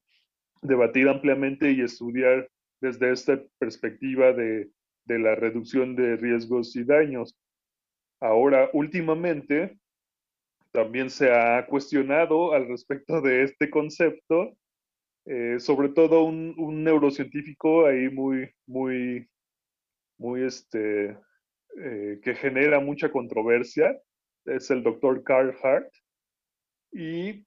[0.67, 2.49] debatir ampliamente y estudiar
[2.81, 4.71] desde esta perspectiva de,
[5.07, 7.37] la reducción de riesgos y daños.
[8.21, 9.79] Ahora, últimamente,
[10.73, 14.57] también se ha cuestionado al respecto de este concepto,
[15.27, 19.29] eh, sobre todo un, neurocientífico ahí muy, muy,
[20.19, 21.17] muy, este,
[21.79, 23.97] eh, que genera mucha controversia,
[24.45, 25.93] es el doctor Carl Hart,
[26.93, 27.45] y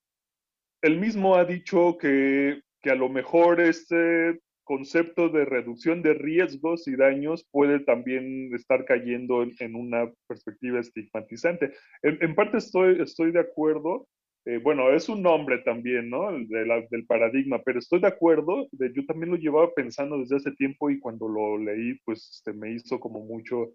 [0.82, 4.39] él mismo ha dicho que, que a lo mejor este
[4.70, 11.74] concepto de reducción de riesgos y daños puede también estar cayendo en, una perspectiva estigmatizante.
[12.04, 14.08] En, parte estoy, estoy de acuerdo,
[14.46, 16.32] eh, bueno, es un nombre también, ¿no?
[16.32, 21.00] del paradigma, pero estoy de acuerdo, yo también lo llevaba pensando desde hace tiempo y
[21.00, 23.74] cuando lo leí, pues este, me hizo como mucho,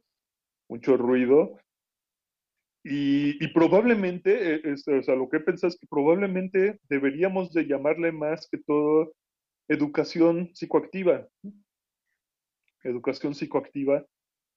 [0.69, 1.59] mucho ruido.
[2.87, 7.67] Y, probablemente, eh, este, o sea, lo que he pensado es que probablemente deberíamos de
[7.67, 9.15] llamarle más que todo
[9.69, 11.27] educación psicoactiva.
[12.83, 14.05] Educación psicoactiva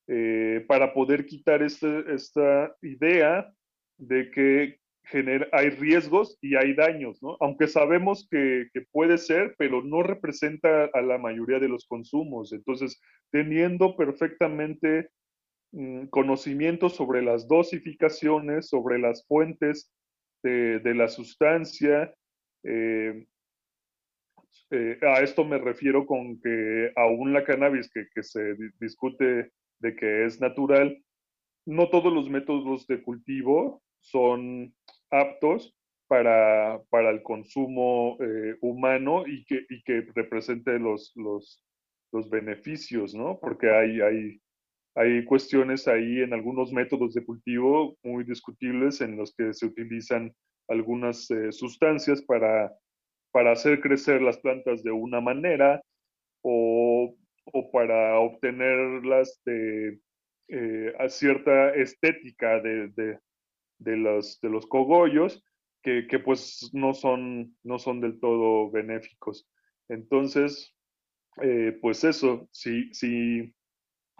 [0.08, 3.50] eh, para poder quitar este, esta idea
[3.98, 7.38] de que genera, hay riesgos y hay daños, ¿no?
[7.40, 12.52] Aunque sabemos que, puede ser, pero no representa a la mayoría de los consumos.
[12.52, 13.00] Entonces,
[13.32, 15.10] teniendo perfectamente
[16.10, 19.92] conocimiento sobre las dosificaciones, sobre las fuentes
[20.44, 22.14] de, la sustancia,
[22.64, 23.26] eh,
[24.72, 29.96] eh, a esto me refiero con que aún la cannabis que, que, se discute de
[29.96, 30.98] que es natural,
[31.66, 34.74] no todos los métodos de cultivo son
[35.12, 35.76] aptos
[36.08, 41.64] para, para el consumo eh, humano y que, y que represente los, los,
[42.14, 43.38] los, beneficios, ¿no?
[43.40, 44.42] Porque hay, hay,
[44.98, 50.34] hay cuestiones ahí en algunos métodos de cultivo muy discutibles en los que se utilizan
[50.68, 52.72] algunas eh, sustancias para
[53.38, 55.80] para hacer crecer las plantas de una manera
[56.42, 57.16] o,
[57.72, 60.00] para obtenerlas de
[60.48, 62.92] eh, a cierta estética de,
[63.78, 65.44] de, los, de los cogollos
[65.84, 69.48] que, pues no son, no son del todo benéficos.
[69.88, 70.76] Entonces,
[71.42, 73.54] eh, pues eso, si, si,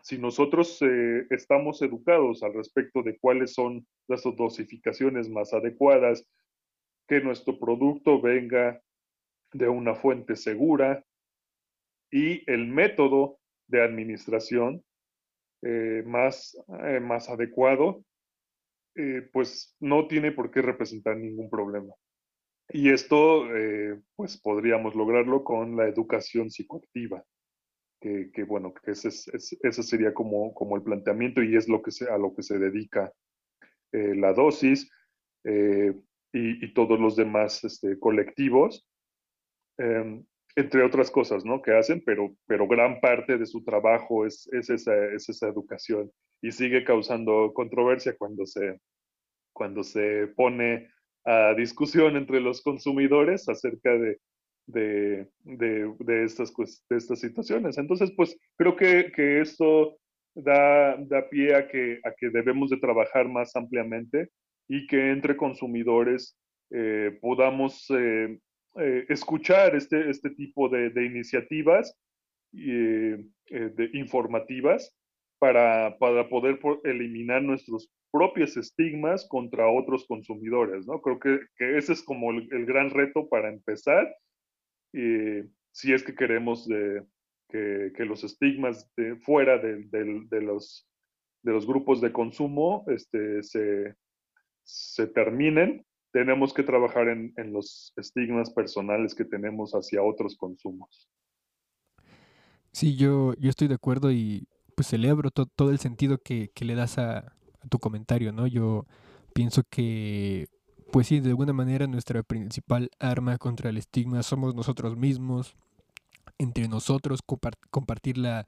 [0.08, 6.26] si nosotros eh, estamos educados al respecto de cuáles son las dosificaciones más adecuadas,
[7.10, 8.82] que nuestro producto venga
[9.52, 11.04] de una fuente segura
[12.10, 14.82] y el método de administración
[15.64, 18.06] eh, más, eh, más adecuado,
[19.32, 21.94] pues no tiene por qué representar ningún problema.
[22.70, 23.48] Y esto,
[24.16, 27.24] pues podríamos lograrlo con la educación psicoactiva,
[28.08, 31.92] que, que bueno, que ese, ese, sería como, como el planteamiento y es lo que
[31.92, 33.12] se, a lo que se dedica
[33.92, 34.92] la dosis
[35.46, 38.88] y, y, todos los demás este, colectivos
[39.78, 41.62] Em, entre otras cosas, ¿no?
[41.62, 46.12] Que hacen, pero, pero gran parte de su trabajo es, es, esa, es esa educación
[46.42, 48.80] y sigue causando controversia cuando se,
[49.54, 50.90] cuando se pone
[51.26, 54.20] a discusión entre los consumidores acerca de,
[54.68, 56.54] de, de, de estas,
[56.90, 57.78] de estas situaciones.
[57.78, 59.98] Entonces, pues creo que, que esto
[60.36, 64.30] da, da pie a que, a que debemos de trabajar más ampliamente
[64.68, 66.38] y que entre consumidores
[66.70, 68.38] eh, podamos eh,
[68.80, 71.98] eh, escuchar este, este tipo de, iniciativas
[72.54, 74.96] eh, eh, de informativas
[75.40, 81.02] para, para poder eliminar nuestros propios estigmas contra otros consumidores, ¿no?
[81.02, 84.08] Creo que, que ese es como el, gran reto para empezar,
[84.92, 86.68] si es que queremos
[87.50, 90.88] que, que, los estigmas de, fuera de, los,
[91.44, 93.96] de los grupos de consumo este, se,
[94.64, 95.86] se terminen
[96.18, 101.08] tenemos que trabajar en, los estigmas personales que tenemos hacia otros consumos.
[102.72, 106.98] Sí, yo, yo estoy de acuerdo y pues celebro todo el sentido que, le das
[106.98, 107.34] a,
[107.70, 108.48] tu comentario, ¿no?
[108.48, 108.88] Yo
[109.34, 110.48] pienso que,
[110.92, 115.56] pues sí, de alguna manera nuestra principal arma contra el estigma somos nosotros mismos,
[116.38, 117.22] entre nosotros,
[117.70, 118.48] compartir la,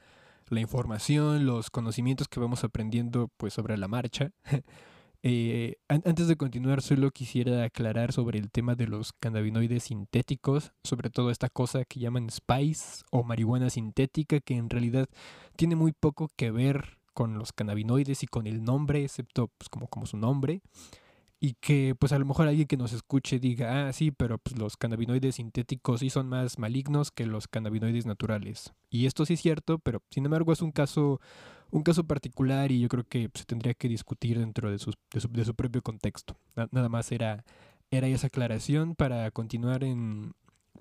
[0.50, 4.32] la información, los conocimientos que vamos aprendiendo pues sobre la marcha.
[5.22, 11.10] Eh, antes de continuar, solo quisiera aclarar sobre el tema de los cannabinoides sintéticos, sobre
[11.10, 15.10] todo esta cosa que llaman spice o marihuana sintética, que en realidad
[15.58, 19.90] tiene muy poco que ver con los cannabinoides y con el nombre, excepto pues, como,
[19.90, 20.62] como su nombre
[21.40, 24.58] y que pues a lo mejor alguien que nos escuche diga, ah, sí, pero pues
[24.58, 28.74] los cannabinoides sintéticos sí son más malignos que los cannabinoides naturales.
[28.90, 31.22] Y esto sí es cierto, pero sin embargo es un caso,
[31.72, 35.46] un caso particular y yo creo que se tendría que discutir dentro de, su, de
[35.46, 36.36] su propio contexto.
[36.72, 37.46] nada más era,
[37.90, 40.34] era esa aclaración para continuar en,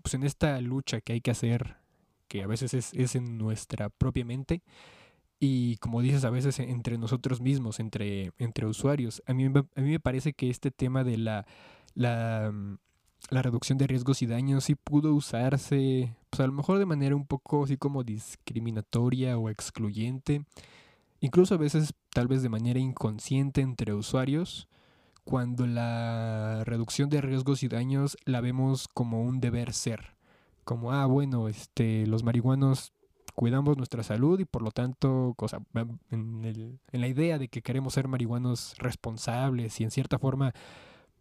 [0.02, 1.76] pues, en esta lucha que hay que hacer,
[2.26, 4.62] que a veces es, es en nuestra propia mente
[5.40, 9.22] y como dices, a veces entre nosotros mismos, entre, entre usuarios.
[9.26, 11.46] A mí, a mí me parece que este tema de la,
[11.94, 12.78] la, mm,
[13.30, 17.14] la, reducción de riesgos y daños sí pudo usarse, pues a lo mejor de manera
[17.14, 20.44] un poco así como discriminatoria o excluyente,
[21.20, 24.68] incluso a veces tal vez de manera inconsciente entre usuarios,
[25.22, 30.16] cuando la reducción de riesgos y daños la vemos como un deber ser.
[30.64, 32.92] Como, ah, bueno, este, los marihuanos
[33.38, 35.60] cuidamos nuestra salud y por lo tanto, cosa,
[36.10, 40.52] en, el, en la idea de que queremos ser marihuanos responsables y en cierta forma,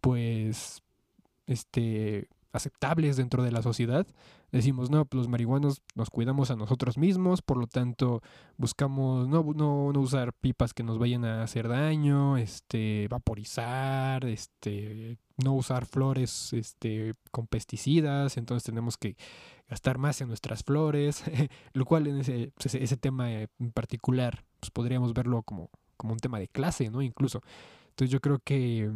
[0.00, 0.82] pues,
[1.46, 4.04] este, aceptables dentro de la sociedad,
[4.50, 8.20] decimos, no, los marihuanos nos cuidamos a nosotros mismos, por lo tanto
[8.56, 15.18] buscamos no, no, no, usar pipas que nos vayan a hacer daño, este, vaporizar, este,
[15.38, 19.16] no usar flores este, con pesticidas, entonces tenemos que
[19.68, 21.22] gastar más en nuestras flores,
[21.72, 26.18] lo cual en ese, pues, ese, tema en particular pues podríamos verlo como, como un
[26.18, 27.02] tema de clase, ¿no?
[27.02, 27.42] Incluso.
[27.90, 28.90] Entonces yo creo que,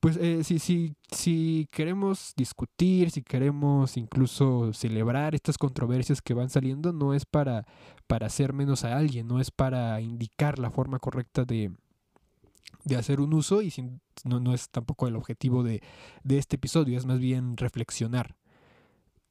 [0.00, 6.50] pues eh, si, si, si queremos discutir, si queremos incluso celebrar estas controversias que van
[6.50, 7.66] saliendo, no es para,
[8.06, 11.72] para hacer menos a alguien, no es para indicar la forma correcta de,
[12.88, 15.82] de hacer un uso y sin, no, no es tampoco el objetivo de,
[16.24, 18.36] de este episodio, es más bien reflexionar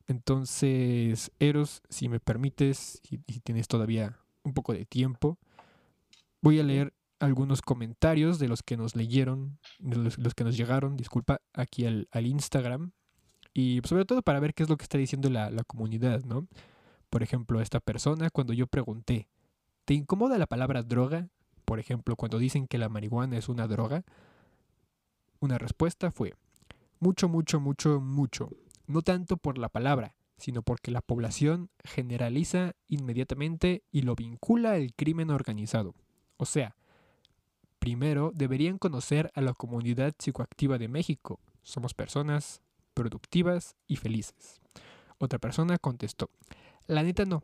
[0.08, 5.38] entonces, Eros, si me permites, y, tienes todavía un poco de tiempo,
[6.42, 10.96] voy a leer algunos comentarios de los que nos leyeron, de los, que nos llegaron,
[10.96, 12.92] disculpa, aquí al, Instagram.
[13.54, 16.48] Y sobre todo para ver qué es lo que está diciendo la, la comunidad, ¿no?
[17.10, 19.28] Por ejemplo, esta persona, cuando yo pregunté,
[19.86, 21.30] ¿te incomoda la palabra droga?
[21.68, 24.06] Por ejemplo, cuando dicen que la marihuana es una droga,
[25.42, 26.34] una respuesta fue,
[27.02, 28.50] mucho, mucho, mucho, mucho
[28.86, 34.94] no tanto por la palabra, sino porque la población generaliza inmediatamente y lo vincula al
[34.94, 35.94] crimen organizado.
[36.38, 36.78] O sea,
[37.80, 41.42] primero deberían conocer a la comunidad psicoactiva de México.
[41.64, 42.62] Somos personas
[42.94, 44.62] productivas y felices.
[45.18, 46.30] Otra persona contestó,
[46.86, 47.44] la neta no,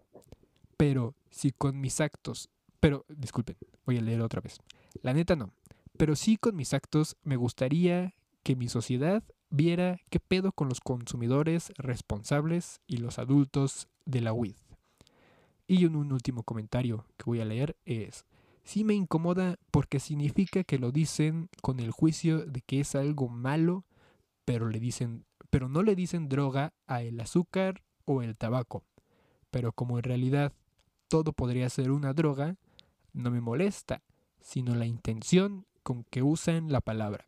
[0.78, 2.50] pero si con mis actos,
[2.84, 4.60] pero disculpen, voy a leer otra vez,
[5.04, 5.54] la neta no,
[5.96, 10.82] pero sí con mis actos me gustaría que mi sociedad viera qué pedo con los
[10.82, 14.56] consumidores responsables y los adultos de la WID.
[15.66, 18.26] Y un, último comentario que voy a leer es,
[18.66, 23.30] sí me incomoda porque significa que lo dicen con el juicio de que es algo
[23.30, 23.86] malo,
[24.44, 28.84] pero le dicen, pero no le dicen droga a el azúcar o el tabaco.
[29.52, 30.52] Pero como en realidad
[31.08, 32.58] todo podría ser una droga,
[33.14, 34.02] no me molesta,
[34.42, 37.26] sino la intención con que usan la palabra.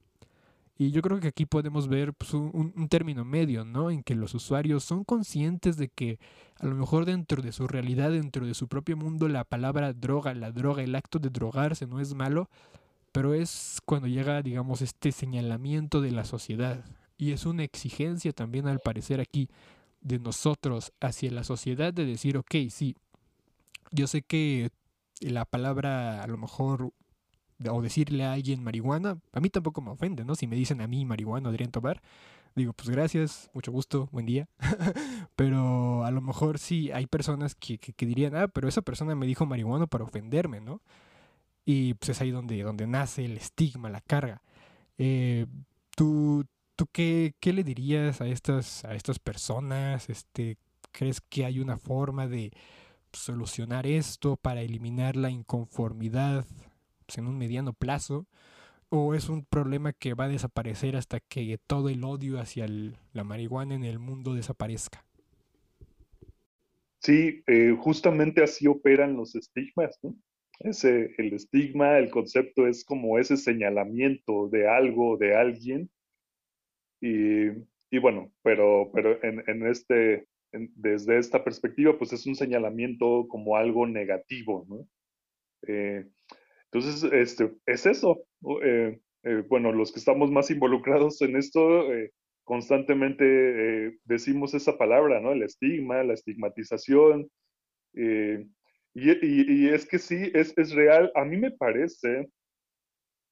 [0.77, 3.91] Y yo creo que aquí podemos ver pues, un, término medio, ¿no?
[3.91, 6.19] En que los usuarios son conscientes de que
[6.59, 10.33] a lo mejor dentro de su realidad, dentro de su propio mundo, la palabra droga,
[10.33, 12.49] la droga, el acto de drogarse no es malo,
[13.13, 16.83] pero es cuando llega, digamos, este señalamiento de la sociedad.
[17.17, 19.49] Y es una exigencia también, al parecer, aquí
[20.01, 22.97] de nosotros hacia la sociedad de decir, ok, sí,
[23.91, 24.71] yo sé que
[25.21, 26.91] la palabra a lo mejor
[27.69, 30.35] o decirle a alguien marihuana, a mí tampoco me ofende, ¿no?
[30.35, 32.01] Si me dicen a mí marihuana Adrián Tobar,
[32.55, 34.47] digo, pues gracias, mucho gusto, buen día.
[35.35, 39.25] pero a lo mejor sí hay personas que, que, dirían, ah, pero esa persona me
[39.25, 40.81] dijo marihuana para ofenderme, ¿no?
[41.65, 44.41] Y pues es ahí donde, donde nace el estigma, la carga.
[44.97, 45.47] Eh,
[45.95, 46.45] ¿Tú,
[46.75, 50.09] tú qué, qué, le dirías a estas, a estas personas?
[50.09, 50.57] Este,
[50.91, 52.51] ¿Crees que hay una forma de
[53.15, 56.45] solucionar esto para eliminar la inconformidad
[57.05, 58.27] pues, en un mediano plazo
[58.89, 63.23] o es un problema que va a desaparecer hasta que todo el odio hacia la
[63.23, 65.03] marihuana en el mundo desaparezca.
[66.99, 69.99] Sí, eh, justamente así operan los estigmas.
[70.59, 75.89] Ese, el estigma, el concepto es como ese señalamiento de algo, de alguien.
[77.01, 80.27] Y, bueno, pero, pero en este,
[80.75, 84.87] desde esta perspectiva, pues es un señalamiento como algo negativo, ¿no?
[85.67, 86.05] Eh,
[86.71, 88.25] entonces, este, es eso.
[88.63, 91.85] Eh, eh, bueno, los que estamos más involucrados en esto,
[92.43, 95.31] constantemente decimos esa palabra, ¿no?
[95.31, 97.29] El estigma, la estigmatización.
[98.93, 101.11] Y, es que sí, es real.
[101.15, 102.27] A mí me parece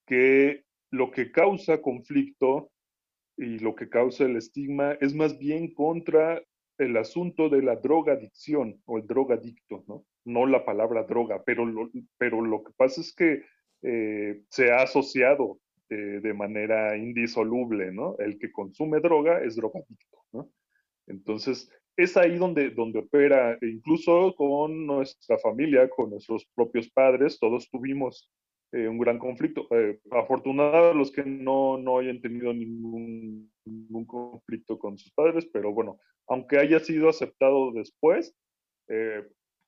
[0.07, 2.71] que lo que causa conflicto
[3.37, 6.41] y lo que causa el estigma es más bien contra
[6.77, 10.05] el asunto de la drogadicción o el drogadicto, ¿no?
[10.25, 13.43] No la palabra droga, pero lo, pero lo que pasa es que
[13.81, 15.59] eh, se ha asociado
[15.89, 18.15] eh, de manera indisoluble, ¿no?
[18.19, 20.49] El que consume droga es drogadicto, ¿no?
[21.07, 27.37] Entonces, es ahí donde, donde opera, e incluso con nuestra familia, con nuestros propios padres,
[27.39, 28.31] todos tuvimos
[28.73, 29.67] eh, un gran conflicto.
[29.69, 35.71] Eh, afortunados los que no, no hayan tenido ningún, ningún, conflicto con sus padres, pero
[35.71, 38.35] bueno, aunque haya sido aceptado después,
[38.87, 39.23] eh,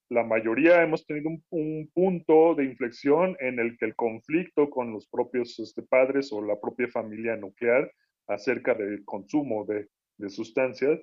[0.10, 4.92] la mayoría hemos tenido un, un, punto de inflexión en el que el conflicto con
[4.92, 7.92] los propios este, padres o la propia familia nuclear
[8.28, 9.88] acerca del consumo de,
[10.18, 11.00] de sustancias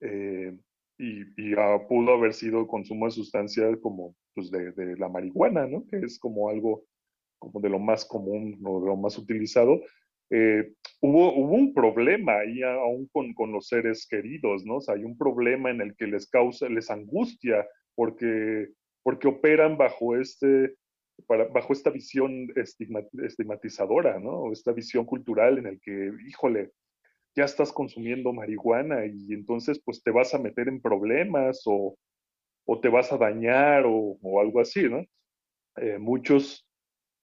[0.00, 5.66] y, y uh, pudo haber sido consumo de sustancias como pues de, de, la marihuana,
[5.66, 5.84] ¿no?
[5.88, 6.84] Que es como algo
[7.38, 9.80] como de lo más común o de lo más utilizado,
[10.30, 14.76] eh, hubo, hubo un problema ahí aún con, con, los seres queridos, ¿no?
[14.76, 18.68] O sea, hay un problema en el que les causa, les angustia porque,
[19.04, 20.74] porque operan bajo este,
[21.28, 24.52] bajo esta visión estigmatizadora, ¿no?
[24.52, 26.72] Esta visión cultural en el que, híjole,
[27.34, 31.96] ya estás consumiendo marihuana y entonces pues te vas a meter en problemas o,
[32.66, 35.04] o te vas a dañar o, o algo así, ¿no?
[35.76, 36.65] Eh, muchos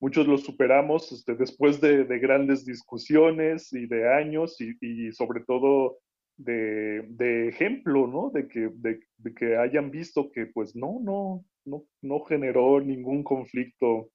[0.04, 6.00] muchos lo superamos este, después de, de, grandes discusiones y de años y, sobre todo
[6.36, 8.30] de, ejemplo, ¿no?
[8.30, 9.00] De que, de,
[9.34, 14.10] que hayan visto que pues no, no, no, no generó ningún conflicto.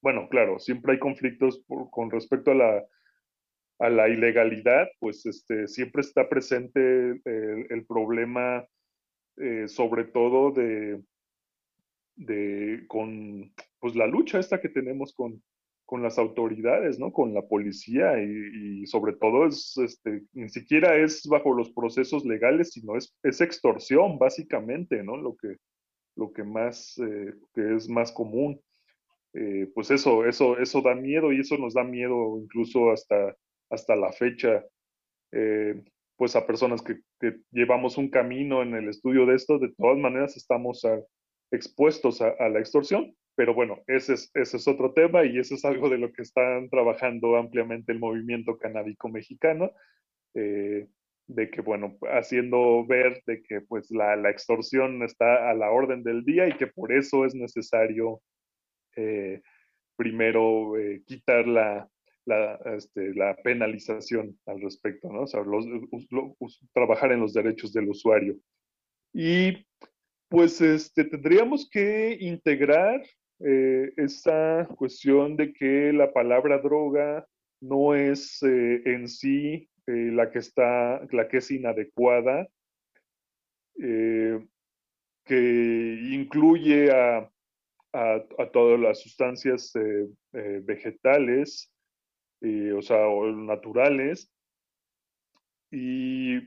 [0.00, 2.84] Bueno, claro, siempre hay conflictos con respecto a la,
[3.80, 8.64] a la ilegalidad, pues este, siempre está presente el, el problema,
[9.38, 11.02] eh, sobre todo de,
[12.20, 15.42] de, con pues, la lucha esta que tenemos con,
[15.86, 17.12] con las autoridades, ¿no?
[17.12, 22.72] Con la policía y, sobre todo es, este, ni siquiera es bajo los procesos legales,
[22.72, 25.16] sino es, es extorsión, básicamente, ¿no?
[25.16, 25.56] Lo que,
[26.16, 28.60] lo que más, eh, que es más común.
[29.32, 33.34] Eh, pues eso, eso, eso da miedo y eso nos da miedo incluso hasta,
[33.70, 34.64] hasta la fecha.
[35.32, 35.82] Eh,
[36.16, 39.96] pues a personas que, que, llevamos un camino en el estudio de esto, de todas
[39.96, 41.00] maneras estamos a,
[41.50, 43.14] expuestos a, la extorsión.
[43.36, 47.36] Pero bueno, ese es, otro tema y eso es algo de lo que están trabajando
[47.36, 49.70] ampliamente el movimiento canábico mexicano,
[50.34, 50.88] eh,
[51.26, 56.24] de que, bueno, haciendo ver de que pues la, extorsión está a la orden del
[56.24, 58.20] día y que por eso es necesario
[58.96, 59.40] eh,
[59.96, 61.44] primero eh, quitar
[62.76, 65.22] este, la, penalización al respecto, ¿no?
[65.22, 65.42] O sea,
[66.74, 68.36] trabajar en los derechos del usuario.
[69.12, 69.66] Y
[70.30, 73.02] pues este, tendríamos que integrar
[73.40, 77.26] eh, esta cuestión de que la palabra droga
[77.60, 82.46] no es eh, en sí eh, la que está, la que es inadecuada,
[85.24, 87.30] que incluye a,
[87.92, 89.72] a, a, todas las sustancias
[90.32, 91.72] vegetales,
[92.42, 94.30] o sea, o naturales,
[95.70, 96.40] y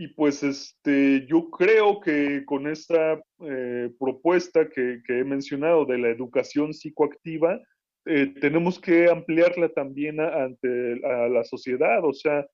[0.00, 6.08] y pues este, yo creo que con esta eh, propuesta que, he mencionado de la
[6.08, 7.60] educación psicoactiva,
[8.06, 12.04] eh, tenemos que ampliarla también ante la sociedad.
[12.04, 12.46] O sea,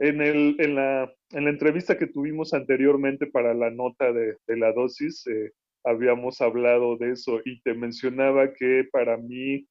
[0.00, 4.56] en, el, en, la, en la entrevista que tuvimos anteriormente para la nota de, de
[4.56, 5.52] la dosis, eh,
[5.84, 9.68] habíamos hablado de eso y te mencionaba que para mí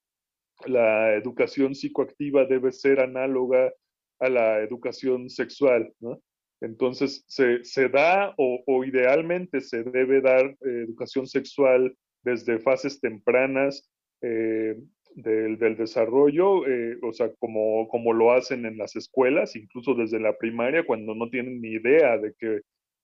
[0.64, 3.70] la educación psicoactiva debe ser análoga
[4.18, 6.22] a la educación sexual, ¿no?
[6.62, 13.00] Entonces, se, se da o, o, idealmente se debe dar eh, educación sexual desde fases
[13.00, 13.90] tempranas
[14.20, 14.76] eh,
[15.16, 20.20] del, del, desarrollo, eh, o sea, como, como lo hacen en las escuelas, incluso desde
[20.20, 22.60] la primaria, cuando no tienen ni idea de, que,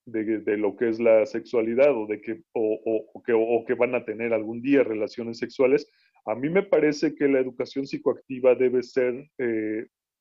[0.07, 3.75] de, de lo que es la sexualidad o, de que, o, o, que, o que
[3.75, 5.91] van a tener algún día relaciones sexuales.
[6.27, 9.29] A mí me parece que la educación psicoactiva debe ser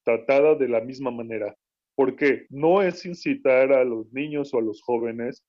[0.04, 1.56] tratada de la misma manera
[1.98, 5.44] porque no es incitar a los niños o a los jóvenes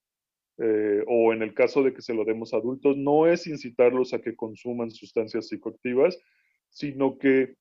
[0.57, 4.15] eh, o en el caso de que se lo demos a adultos, no es incitarlos
[4.15, 6.19] a que consuman sustancias psicoactivas,
[6.71, 7.55] sino que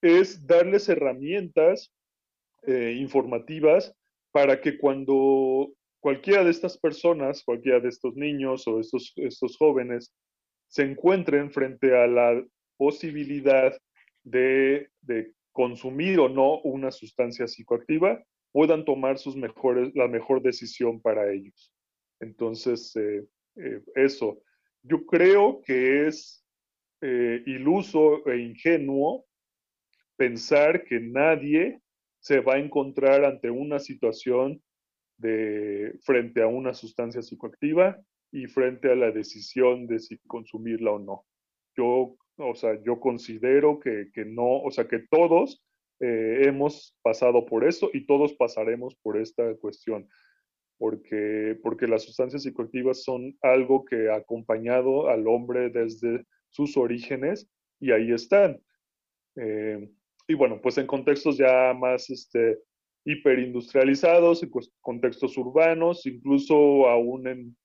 [0.00, 1.92] es darles herramientas
[2.62, 3.92] eh, informativas
[4.30, 10.14] para que cuando cualquiera de estas personas, cualquiera de estos niños o estos, estos jóvenes
[10.68, 12.40] se encuentren frente a la
[12.76, 13.76] posibilidad
[14.22, 21.00] de, de consumir o no una sustancia psicoactiva, puedan tomar sus mejores, la mejor decisión
[21.00, 21.72] para ellos.
[22.20, 23.24] Entonces, eh,
[23.56, 24.42] eh, eso.
[24.82, 26.44] Yo creo que es
[27.00, 29.24] eh, iluso e ingenuo
[30.18, 31.80] pensar que nadie
[32.20, 34.62] se va a encontrar ante una situación
[35.16, 37.98] de frente a una sustancia psicoactiva
[38.30, 41.24] y frente a la decisión de si consumirla o no.
[41.74, 45.62] Yo, o sea, yo considero que, que no, o sea, que todos
[45.98, 50.06] hemos pasado por eso y todos pasaremos por esta cuestión
[50.78, 57.48] porque, porque las sustancias psicoactivas son algo que ha acompañado al hombre desde sus orígenes
[57.80, 58.60] y ahí están.
[59.36, 59.88] Eh,
[60.28, 62.58] y bueno, pues en contextos ya más este,
[63.04, 67.56] hiperindustrializados, en contextos urbanos, incluso aún en,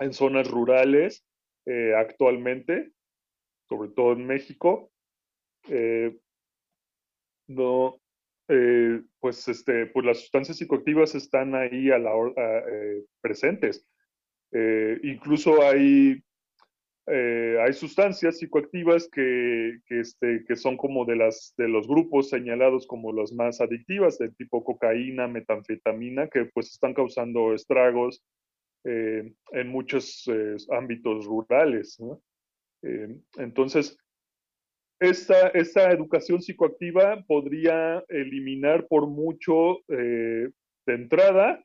[0.00, 1.24] en zonas rurales
[1.66, 2.92] eh, actualmente,
[3.68, 4.90] sobre todo en México,
[5.68, 6.16] eh,
[7.48, 8.00] no,
[8.48, 13.86] eh, pues, este, pues las sustancias psicoactivas están ahí a la eh, presentes.
[15.02, 16.22] Incluso hay,
[17.06, 22.86] hay sustancias psicoactivas que, que, este, que son como de, las, de los grupos señalados
[22.86, 28.24] como las más adictivas, del tipo cocaína, metanfetamina, que pues están causando estragos
[28.84, 30.30] en muchos
[30.70, 31.98] ámbitos rurales.
[32.82, 33.96] Entonces,
[35.00, 40.50] esta, esta educación psicoactiva podría eliminar por mucho eh,
[40.86, 41.64] de entrada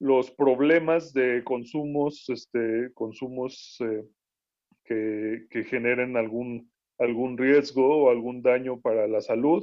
[0.00, 4.04] los problemas de consumos, este, consumos eh,
[4.84, 9.62] que, que, generen algún, algún riesgo o algún daño para la salud.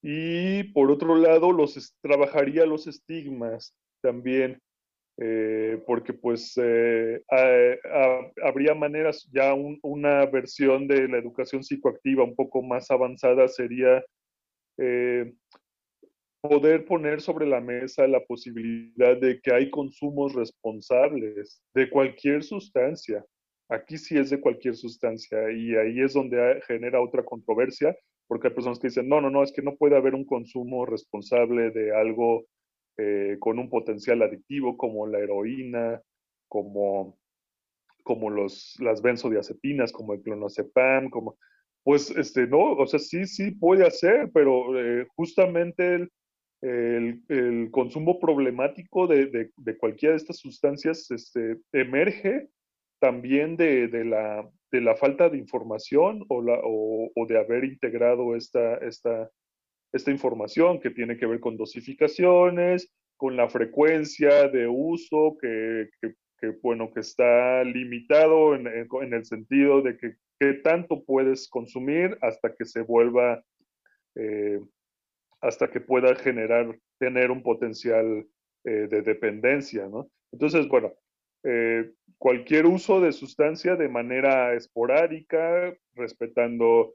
[0.00, 4.60] Y por otro lado, los trabajaría los estigmas también
[5.24, 7.22] eh, porque pues eh,
[8.42, 14.04] habría maneras, ya una versión de la educación psicoactiva un poco más avanzada sería
[14.78, 15.32] eh,
[16.40, 23.24] poder poner sobre la mesa la posibilidad de que hay consumos responsables de cualquier sustancia.
[23.68, 27.96] Aquí sí es de cualquier sustancia y ahí es donde genera otra controversia,
[28.26, 30.84] porque hay personas que dicen, no, no, no, es que no puede haber un consumo
[30.84, 32.44] responsable de algo
[32.98, 36.00] eh, con un potencial adictivo como la heroína,
[36.48, 37.18] como,
[38.02, 41.38] como los, las benzodiazepinas, como el clonazepam, como,
[41.82, 45.94] pues, este, no, o sea, sí, sí puede hacer, pero eh, justamente
[46.60, 52.48] el, el, consumo problemático de, de, cualquiera de estas sustancias este, emerge
[53.00, 58.36] también de, de, la, de la falta de información o, la, o de haber integrado
[58.36, 59.28] esta, esta,
[59.92, 65.90] esta información que tiene que ver con dosificaciones, con la frecuencia de uso, que,
[66.62, 72.64] bueno, que está limitado en, el sentido de que qué tanto puedes consumir hasta que
[72.64, 73.40] se vuelva,
[74.16, 74.58] eh,
[75.40, 78.26] hasta que pueda generar, tener un potencial
[78.64, 80.10] eh, de dependencia, ¿no?
[80.32, 80.92] Entonces, bueno,
[81.44, 86.94] eh, cualquier uso de sustancia de manera esporádica, respetando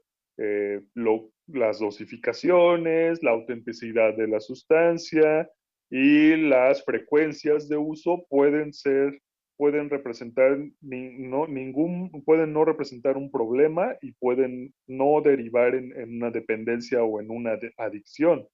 [0.94, 5.50] lo, las dosificaciones, la autenticidad de la sustancia
[5.90, 9.20] y las frecuencias de uso pueden ser
[9.56, 17.02] pueden representar ningún pueden no representar un problema y pueden no derivar en, una dependencia
[17.02, 18.46] o en una adicción.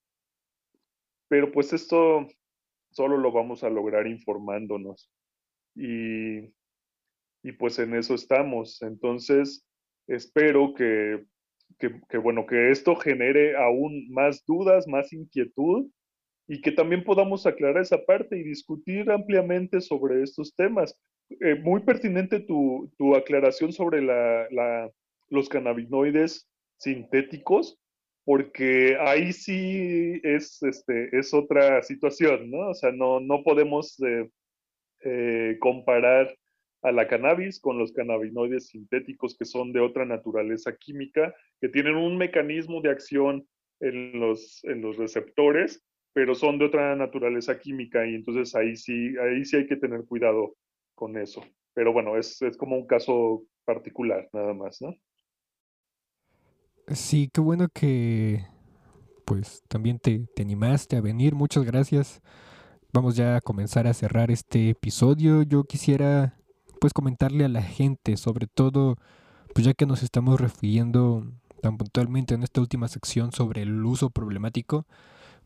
[1.28, 2.26] Pero pues esto
[2.90, 5.10] solo lo vamos a lograr informándonos.
[5.74, 6.38] Y,
[7.42, 8.80] y pues en eso estamos.
[8.80, 9.66] Entonces
[10.06, 11.26] espero que
[11.78, 15.88] que, bueno, que esto genere aún más dudas, más inquietud
[16.46, 20.98] y que también podamos aclarar esa parte y discutir ampliamente sobre estos temas.
[21.40, 24.90] Eh, muy pertinente tu, tu aclaración sobre la, la,
[25.28, 27.78] los cannabinoides sintéticos,
[28.24, 32.70] porque ahí sí es, este, es otra situación, ¿no?
[32.70, 34.28] O sea, no, no podemos eh,
[35.04, 36.34] eh, comparar
[36.84, 41.96] a la cannabis con los cannabinoides sintéticos que son de otra naturaleza química, que tienen
[41.96, 43.48] un mecanismo de acción
[43.80, 45.82] en los, en los receptores,
[46.12, 50.04] pero son de otra naturaleza química y entonces ahí sí, ahí sí hay que tener
[50.04, 50.54] cuidado
[50.94, 51.42] con eso.
[51.72, 54.94] Pero bueno, es, es como un caso particular nada más, ¿no?
[56.88, 58.44] Sí, qué bueno que
[59.24, 61.34] pues también te, te animaste a venir.
[61.34, 62.22] Muchas gracias
[62.94, 65.42] vamos ya a comenzar a cerrar este episodio.
[65.42, 66.38] Yo quisiera
[66.84, 68.98] pues comentarle a la gente, sobre todo,
[69.54, 71.26] pues ya que nos estamos refiriendo
[71.62, 74.84] tan puntualmente en esta última sección sobre el uso problemático,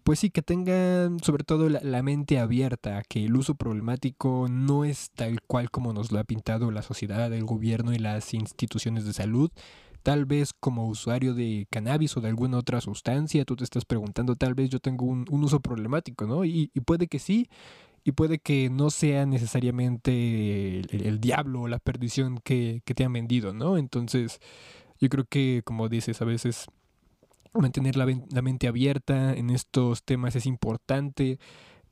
[0.02, 5.12] pues sí, que tengan sobre todo la, mente abierta, que el uso problemático no es
[5.14, 9.12] tal cual como nos lo ha pintado la sociedad, el gobierno y las instituciones de
[9.12, 9.52] salud.
[10.02, 14.34] Tal vez como usuario de cannabis o de alguna otra sustancia, tú te estás preguntando,
[14.34, 16.44] tal vez yo tengo un, uso problemático, ¿no?
[16.44, 17.48] Y, puede que sí,
[18.04, 23.12] y puede que no sea necesariamente el, diablo o la perdición que, que te han
[23.12, 23.76] vendido, ¿no?
[23.78, 24.40] Entonces,
[25.00, 26.66] yo creo que, como dices, a veces
[27.54, 28.06] mantener la,
[28.42, 31.38] mente abierta en estos temas es importante.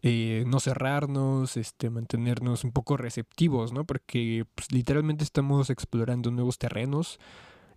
[0.02, 3.84] Eh, no cerrarnos, este, mantenernos un poco receptivos, ¿no?
[3.84, 7.18] Porque pues, literalmente estamos explorando nuevos terrenos,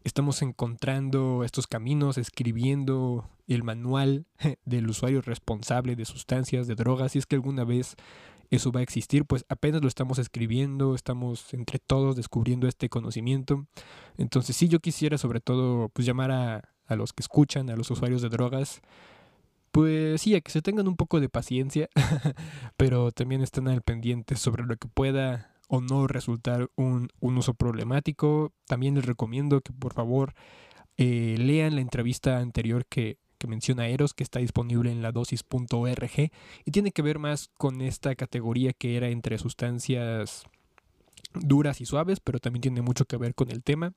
[0.03, 4.25] estamos encontrando estos caminos, escribiendo el manual
[4.65, 7.95] del usuario responsable de sustancias, de drogas, si es que alguna vez
[8.51, 13.67] eso va a existir, pues apenas lo estamos escribiendo, estamos entre todos descubriendo este conocimiento.
[14.17, 17.91] Entonces sí, yo quisiera sobre todo pues llamar a, a los que escuchan, a los
[17.91, 18.81] usuarios de drogas,
[19.71, 21.89] pues sí, a que se tengan un poco de paciencia,
[22.77, 28.51] pero también estén al pendiente sobre lo que pueda o no resultar un, uso problemático.
[28.67, 30.33] También les recomiendo que por favor
[30.97, 36.31] eh, lean la entrevista anterior que, que menciona Eros, que está disponible en la dosis.org
[36.65, 40.43] y tiene que ver más con esta categoría que era entre sustancias
[41.33, 43.93] duras y suaves, pero también tiene mucho que ver con el tema.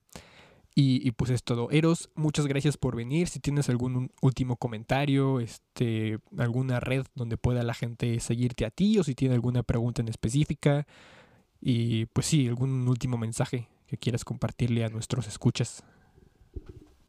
[0.75, 1.70] Y, pues es todo.
[1.70, 3.29] Eros, muchas gracias por venir.
[3.29, 8.99] Si tienes algún último comentario, este, alguna red donde pueda la gente seguirte a ti
[8.99, 10.87] o si tiene alguna pregunta en específica.
[11.63, 15.85] Y pues sí, algún último mensaje que quieras compartirle a nuestros escuchas.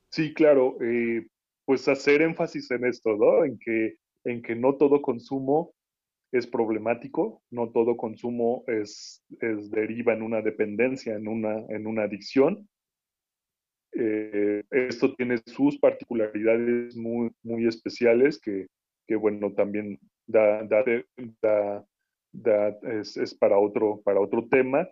[0.09, 0.77] Sí, claro.
[0.81, 1.27] Eh,
[1.65, 3.43] pues hacer énfasis en esto, ¿no?
[3.43, 3.95] En que,
[4.25, 5.73] en que no todo consumo
[6.31, 12.03] es problemático, no todo consumo es, es deriva en una dependencia, en una, en una
[12.03, 12.69] adicción
[13.95, 18.67] eh, esto tiene sus particularidades muy, muy especiales que,
[19.07, 20.63] que bueno, también da,
[22.83, 24.87] es, es, para, otro, para otro tema.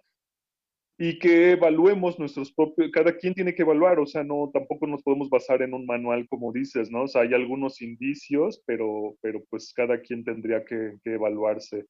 [0.98, 5.02] Y que evaluemos nuestros propios, cada quien tiene que evaluar, o sea, no, tampoco nos
[5.02, 7.04] podemos basar en un manual como dices, ¿no?
[7.04, 11.88] O sea, hay algunos indicios, pero, pero pues cada quien tendría que, que evaluarse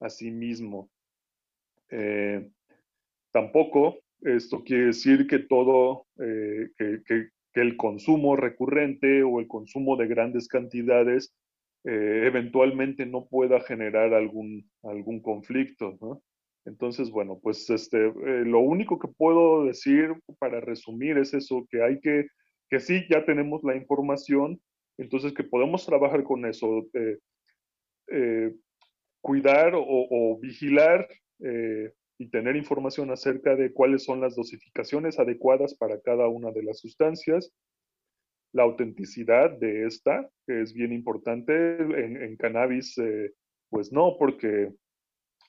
[0.00, 0.90] a sí mismo.
[1.90, 2.50] Eh,
[3.32, 10.06] tampoco esto quiere decir que todo, eh, que, el consumo recurrente o el consumo de
[10.06, 11.34] grandes cantidades
[11.84, 16.22] eh, eventualmente no pueda generar algún, algún conflicto.
[16.66, 21.82] Entonces, bueno, pues este, eh, lo único que puedo decir para resumir es eso, que
[21.82, 22.26] hay que,
[22.68, 24.60] que sí, ya tenemos la información,
[24.98, 26.86] entonces que podemos trabajar con eso,
[29.22, 31.08] cuidar o, o vigilar
[32.18, 36.80] y tener información acerca de cuáles son las dosificaciones adecuadas para cada una de las
[36.80, 37.50] sustancias,
[38.52, 41.76] la autenticidad de esta, que es bien importante.
[41.78, 43.32] En, cannabis, eh,
[43.68, 44.72] pues no, porque,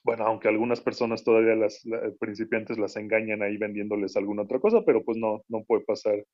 [0.04, 1.82] bueno, aunque algunas personas todavía las,
[2.20, 6.24] principiantes las engañan ahí vendiéndoles alguna otra cosa, pero pues no, no puede pasar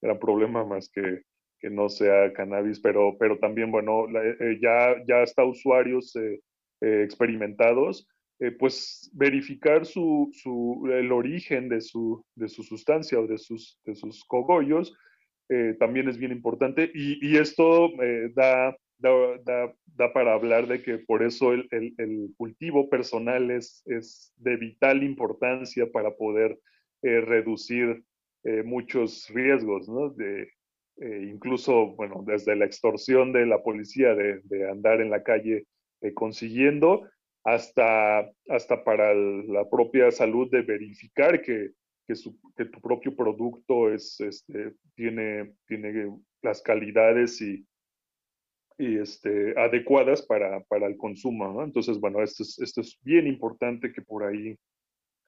[0.00, 1.22] gran problema más que
[1.60, 6.40] que no sea cannabis, pero, pero también, bueno, eh, ya, ya está usuarios eh,
[6.80, 8.06] experimentados
[8.40, 13.80] eh, pues verificar su, su, el origen de su, de su sustancia o de sus,
[13.84, 14.94] de sus cogollos
[15.48, 18.76] eh, también es bien importante y, esto eh, da,
[20.12, 23.82] para hablar de que por eso el, cultivo personal es,
[24.36, 26.58] de vital importancia para poder
[27.02, 28.02] reducir
[28.64, 30.10] muchos riesgos, ¿no?
[30.10, 30.48] De,
[31.00, 35.64] incluso, bueno, desde la extorsión de la policía de, de andar en la calle
[36.14, 37.08] consiguiendo
[37.44, 41.70] hasta, hasta para la propia salud de verificar que,
[42.08, 45.54] que, tu propio producto es, este, tiene,
[46.42, 47.66] las calidades y,
[48.78, 51.62] este, adecuadas para, el consumo.
[51.62, 54.56] Entonces, bueno, esto es, bien importante que por ahí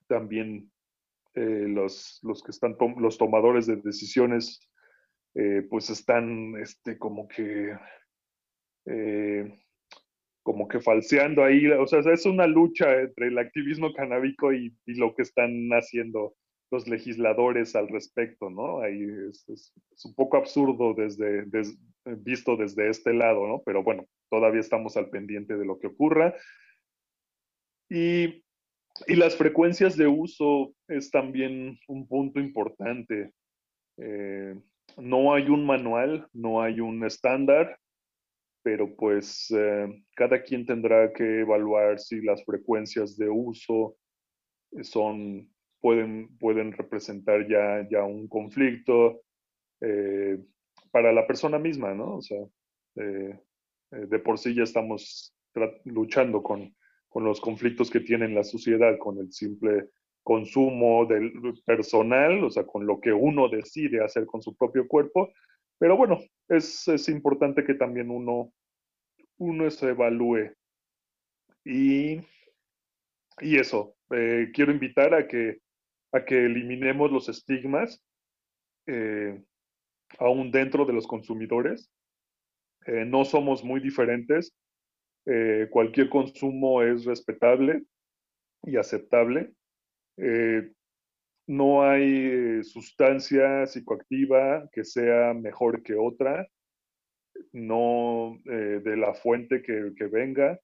[0.08, 0.70] también
[1.34, 4.60] eh, los, los que están, los tomadores de decisiones,
[5.34, 7.76] eh, pues están este, como que
[8.86, 9.60] eh,
[10.42, 15.14] como que falseando ahí, o sea, es una lucha entre el activismo canábico y, lo
[15.14, 16.34] que están haciendo
[16.70, 18.80] los legisladores al respecto, ¿no?
[18.80, 19.72] Ahí es,
[20.04, 21.44] un poco absurdo desde,
[22.04, 23.62] visto desde este lado, ¿no?
[23.64, 26.34] Pero bueno, todavía estamos al pendiente de lo que ocurra.
[27.88, 28.44] Y,
[29.06, 33.32] y las frecuencias de uso es también un punto importante.
[33.96, 34.54] Eh,
[34.96, 37.78] no hay un manual, no hay un estándar,
[38.62, 43.96] pero pues eh, cada quien tendrá que evaluar si las frecuencias de uso
[44.82, 45.50] son,
[45.80, 49.22] pueden, pueden representar ya, ya un conflicto
[49.80, 50.38] eh,
[50.90, 52.16] para la persona misma, ¿no?
[52.16, 52.38] O sea,
[52.94, 55.34] de por sí ya estamos
[55.84, 56.74] luchando con,
[57.08, 59.90] con los conflictos que tiene la sociedad, con el simple
[60.22, 61.32] consumo del
[61.64, 65.32] personal, o sea, con lo que uno decide hacer con su propio cuerpo.
[65.78, 68.52] Pero bueno, es, es importante que también uno,
[69.38, 70.52] uno se evalúe.
[71.64, 72.20] Y,
[73.40, 75.58] y eso, eh, quiero invitar a que,
[76.12, 78.02] a que eliminemos los estigmas
[78.86, 79.42] eh,
[80.18, 81.90] aún dentro de los consumidores.
[82.86, 84.54] Eh, no somos muy diferentes.
[85.70, 87.84] cualquier consumo es respetable
[88.64, 89.52] y aceptable.
[90.16, 90.70] Eh,
[91.46, 96.46] no hay eh, sustancia psicoactiva que sea mejor que otra,
[97.52, 100.60] no eh, de la fuente que, venga.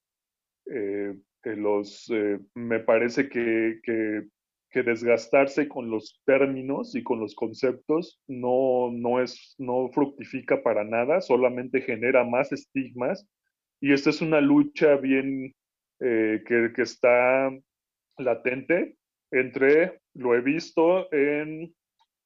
[1.45, 2.13] los,
[2.55, 3.81] me parece que,
[4.75, 11.21] desgastarse con los términos y con los conceptos no, no, es, no fructifica para nada,
[11.21, 13.27] solamente genera más estigmas.
[13.81, 15.55] Y esta es una lucha bien
[15.99, 17.51] que, que está
[18.19, 18.97] latente
[19.31, 21.75] entre, lo he visto en,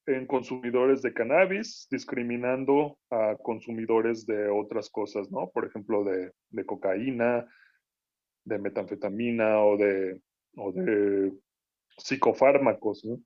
[0.05, 5.49] en consumidores de cannabis, discriminando a consumidores de otras cosas, ¿no?
[5.51, 7.47] Por ejemplo, de, de cocaína,
[8.45, 10.19] de metanfetamina o de
[11.97, 13.19] psicofármacos, ¿no?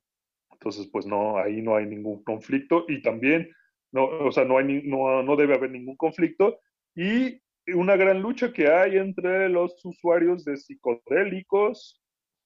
[0.52, 3.50] Entonces, pues no, ahí no hay ningún conflicto y también,
[3.92, 6.60] no, o sea, no, hay, no, no debe haber ningún conflicto
[6.96, 7.42] y
[7.74, 12.02] una gran lucha que hay entre los usuarios de psicodélicos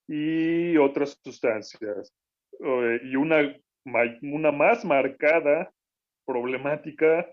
[0.08, 2.14] y otras sustancias.
[2.60, 3.56] Eh, y una,
[4.22, 5.72] una más marcada
[6.26, 7.32] problemática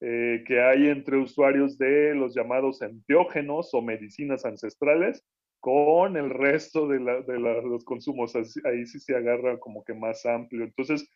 [0.00, 5.24] eh, que hay entre usuarios de los llamados enteógenos o medicinas ancestrales
[5.60, 8.34] con el resto de, los consumos.
[8.64, 10.64] Ahí sí se agarra como que más amplio.
[10.64, 11.08] Entonces,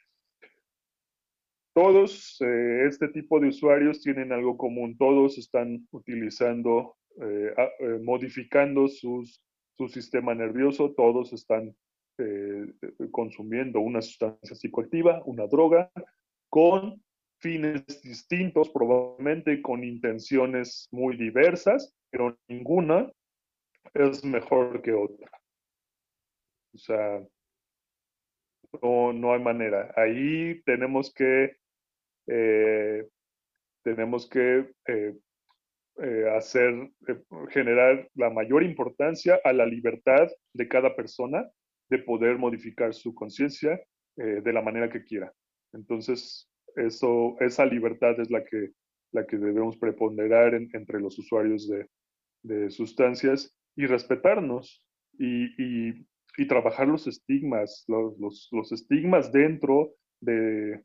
[1.74, 4.96] todos eh, este tipo de usuarios tienen algo común.
[4.98, 6.96] Todos están utilizando,
[8.00, 9.42] modificando sus
[9.76, 11.74] su sistema nervioso, todos están
[12.18, 12.66] eh,
[13.10, 15.90] consumiendo una sustancia psicoactiva, una droga,
[16.48, 17.02] con
[17.40, 23.10] fines distintos, probablemente con intenciones muy diversas, pero ninguna
[23.94, 25.30] es mejor que otra.
[26.74, 27.22] O sea,
[28.80, 29.92] no, hay manera.
[29.96, 31.56] Ahí tenemos que,
[32.26, 33.06] eh,
[33.82, 35.14] tenemos que eh,
[36.02, 36.90] eh, hacer,
[37.50, 41.46] generar la mayor importancia a la libertad de cada persona
[41.90, 43.80] de poder modificar su conciencia
[44.14, 45.32] de la manera que quiera.
[45.72, 48.72] Entonces, eso, esa libertad es la que,
[49.10, 51.70] la que debemos preponderar entre los usuarios
[52.42, 54.86] de sustancias y respetarnos
[55.18, 55.94] y,
[56.36, 60.82] y, trabajar los estigmas, los, los, los estigmas dentro de,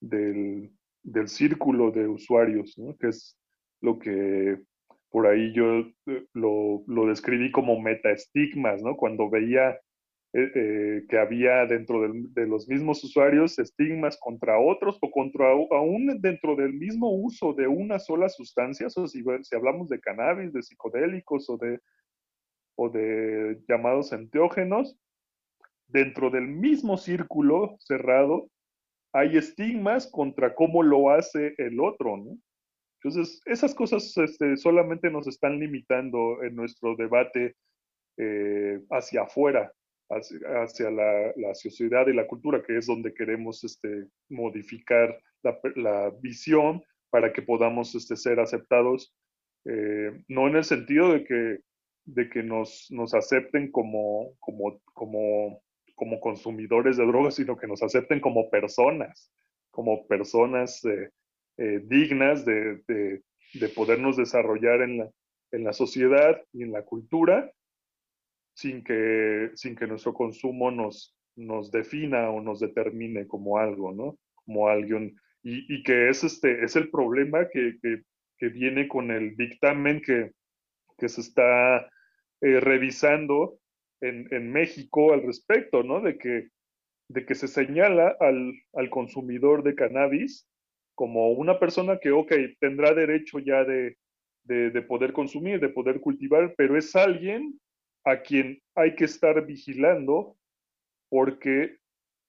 [0.00, 0.70] del,
[1.02, 2.96] del, círculo de usuarios, ¿no?
[2.96, 3.38] que es
[3.80, 4.58] lo que
[5.10, 8.96] por ahí yo eh, lo, lo describí como metaestigmas, ¿no?
[8.96, 9.78] Cuando veía
[10.34, 16.20] eh, eh, que había dentro de los mismos usuarios estigmas contra otros o contra aún
[16.20, 20.62] dentro del mismo uso de una sola sustancia, o si, si hablamos de cannabis, de
[20.62, 21.80] psicodélicos o de,
[22.78, 24.96] o de llamados enteógenos,
[25.88, 28.48] dentro del mismo círculo cerrado
[29.12, 32.14] hay estigmas contra cómo lo hace el otro.
[33.02, 37.56] Entonces, esas cosas este, solamente nos están limitando en nuestro debate
[38.16, 39.72] eh, hacia afuera,
[40.08, 47.32] hacia, la, sociedad y la cultura, que es donde queremos este, modificar la, visión para
[47.32, 49.12] que podamos este, ser aceptados,
[49.64, 51.67] eh, no en el sentido de que,
[52.08, 55.62] de que nos, nos acepten como, como, como,
[55.94, 59.30] como consumidores de drogas, sino que nos acepten como personas,
[59.70, 61.10] como personas eh,
[61.58, 65.10] eh, dignas de, de, podernos desarrollar en la,
[65.52, 67.52] en la sociedad y en la cultura
[68.54, 74.18] sin que, sin que nuestro consumo nos, nos defina o nos determine como algo, ¿no?
[74.34, 75.14] Como alguien.
[75.42, 78.02] Y, y que es, este, es el problema que, que,
[78.38, 80.32] que viene con el dictamen que,
[80.96, 81.88] que se está
[82.40, 83.58] eh, revisando
[84.00, 86.00] en, México al respecto, ¿no?
[86.00, 86.48] De que,
[87.08, 90.48] de que se señala al, al consumidor de cannabis
[90.94, 93.96] como una persona que, ok, tendrá derecho ya de,
[94.48, 97.60] de, poder consumir, de poder cultivar, pero es alguien
[98.04, 100.36] a quien hay que estar vigilando
[101.10, 101.76] porque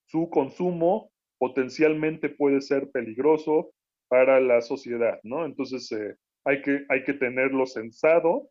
[0.05, 3.71] su consumo potencialmente puede ser peligroso
[4.09, 5.45] para la sociedad, ¿no?
[5.45, 8.49] Entonces, eh, hay que, hay que tenerlo censado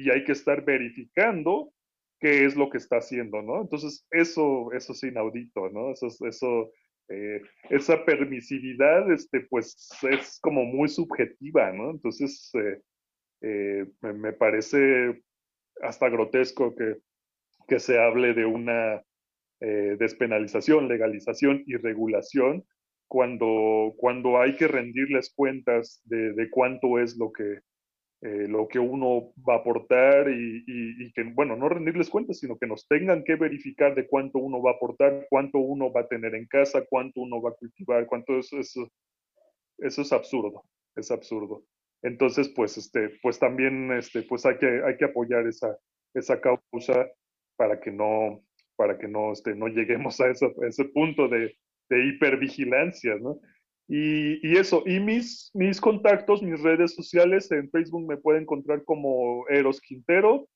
[0.00, 1.72] y hay que estar verificando
[2.18, 3.60] qué es lo que está haciendo, ¿no?
[3.62, 5.92] Entonces, eso, eso es inaudito, ¿no?
[5.92, 6.72] Eso,
[7.08, 11.90] eh, esa permisividad, este, pues, es como muy subjetiva, ¿no?
[11.90, 12.80] Entonces, eh,
[13.42, 15.22] eh, me, parece
[15.82, 16.96] hasta grotesco que,
[17.66, 19.02] que se hable de una
[19.62, 22.64] despenalización, legalización y regulación
[23.08, 27.58] cuando, cuando hay que rendirles cuentas de, de cuánto es lo que,
[28.22, 32.66] eh, lo que uno va a aportar y, que, bueno, no rendirles cuentas, sino que
[32.66, 36.34] nos tengan que verificar de cuánto uno va a aportar, cuánto uno va a tener
[36.34, 38.90] en casa, cuánto uno va a cultivar, cuánto eso, eso,
[39.78, 40.64] es absurdo,
[40.96, 41.64] es absurdo.
[42.02, 45.78] Entonces, pues, este, pues también, este, pues hay que, hay que apoyar esa,
[46.12, 47.08] esa causa
[47.56, 48.42] para que no,
[48.76, 51.56] para que no, este, no lleguemos a, a ese punto de,
[51.88, 53.40] de hipervigilancia, ¿no?
[53.92, 59.48] Y, eso, y mis, mis contactos, mis redes sociales, en Facebook me pueden encontrar como
[59.48, 60.48] Eros Quintero.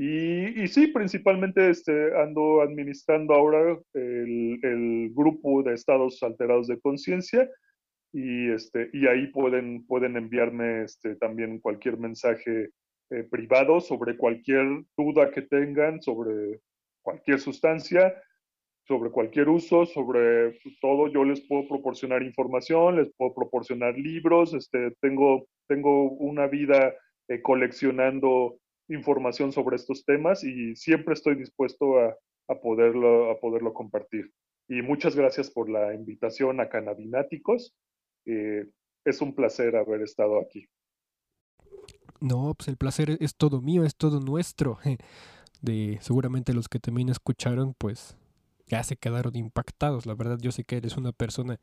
[0.00, 7.50] y, sí, principalmente este, ando administrando ahora el, grupo de estados alterados de conciencia
[8.12, 12.70] y, este, y ahí pueden, pueden enviarme este, también cualquier mensaje
[13.10, 16.60] eh, privado sobre cualquier duda que tengan, sobre
[17.02, 18.14] cualquier sustancia,
[18.86, 21.08] sobre cualquier uso, sobre todo.
[21.08, 24.54] Yo les puedo proporcionar información, les puedo proporcionar libros.
[24.54, 26.94] Este, tengo, tengo una vida
[27.26, 34.32] eh, coleccionando información sobre estos temas y siempre estoy dispuesto a, poderlo, a poderlo compartir.
[34.68, 37.74] Y muchas gracias por la invitación a Canabináticos.
[38.26, 38.66] Eh,
[39.04, 40.68] es un placer haber estado aquí.
[42.20, 44.78] No, pues el placer es todo mío, es todo nuestro.
[45.60, 48.16] De seguramente los que también escucharon, pues
[48.66, 50.06] ya se quedaron impactados.
[50.06, 51.58] La verdad, yo sé que eres una persona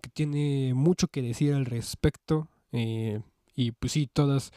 [0.00, 2.48] que tiene mucho que decir al respecto.
[2.72, 3.20] Eh,
[3.54, 4.50] y pues sí, todas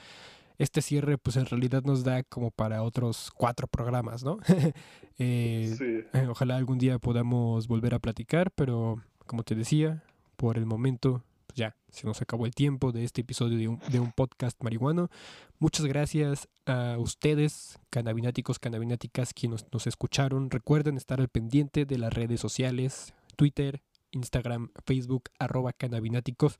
[0.58, 4.40] este cierre pues en realidad nos da como para otros cuatro programas, ¿no?
[5.20, 10.04] Eh, eh, ojalá algún día podamos volver a platicar, pero como te decía,
[10.36, 13.80] por el momento pues, ya se nos acabó el tiempo de este episodio de un,
[13.90, 15.10] de un podcast marihuano.
[15.58, 20.52] Muchas gracias a ustedes, canabináticos, canabináticas, quienes nos escucharon.
[20.52, 23.82] Recuerden estar al pendiente de las redes sociales, Twitter,
[24.18, 26.58] Instagram, Facebook, arroba canabináticos,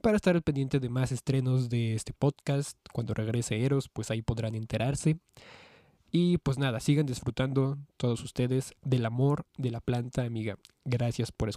[0.00, 2.78] para estar al pendiente de más estrenos de este podcast.
[2.92, 5.18] Cuando regrese Eros, pues ahí podrán enterarse.
[6.10, 10.58] Y pues nada, sigan disfrutando todos ustedes del amor de la planta amiga.
[10.84, 11.52] Gracias por escuchar.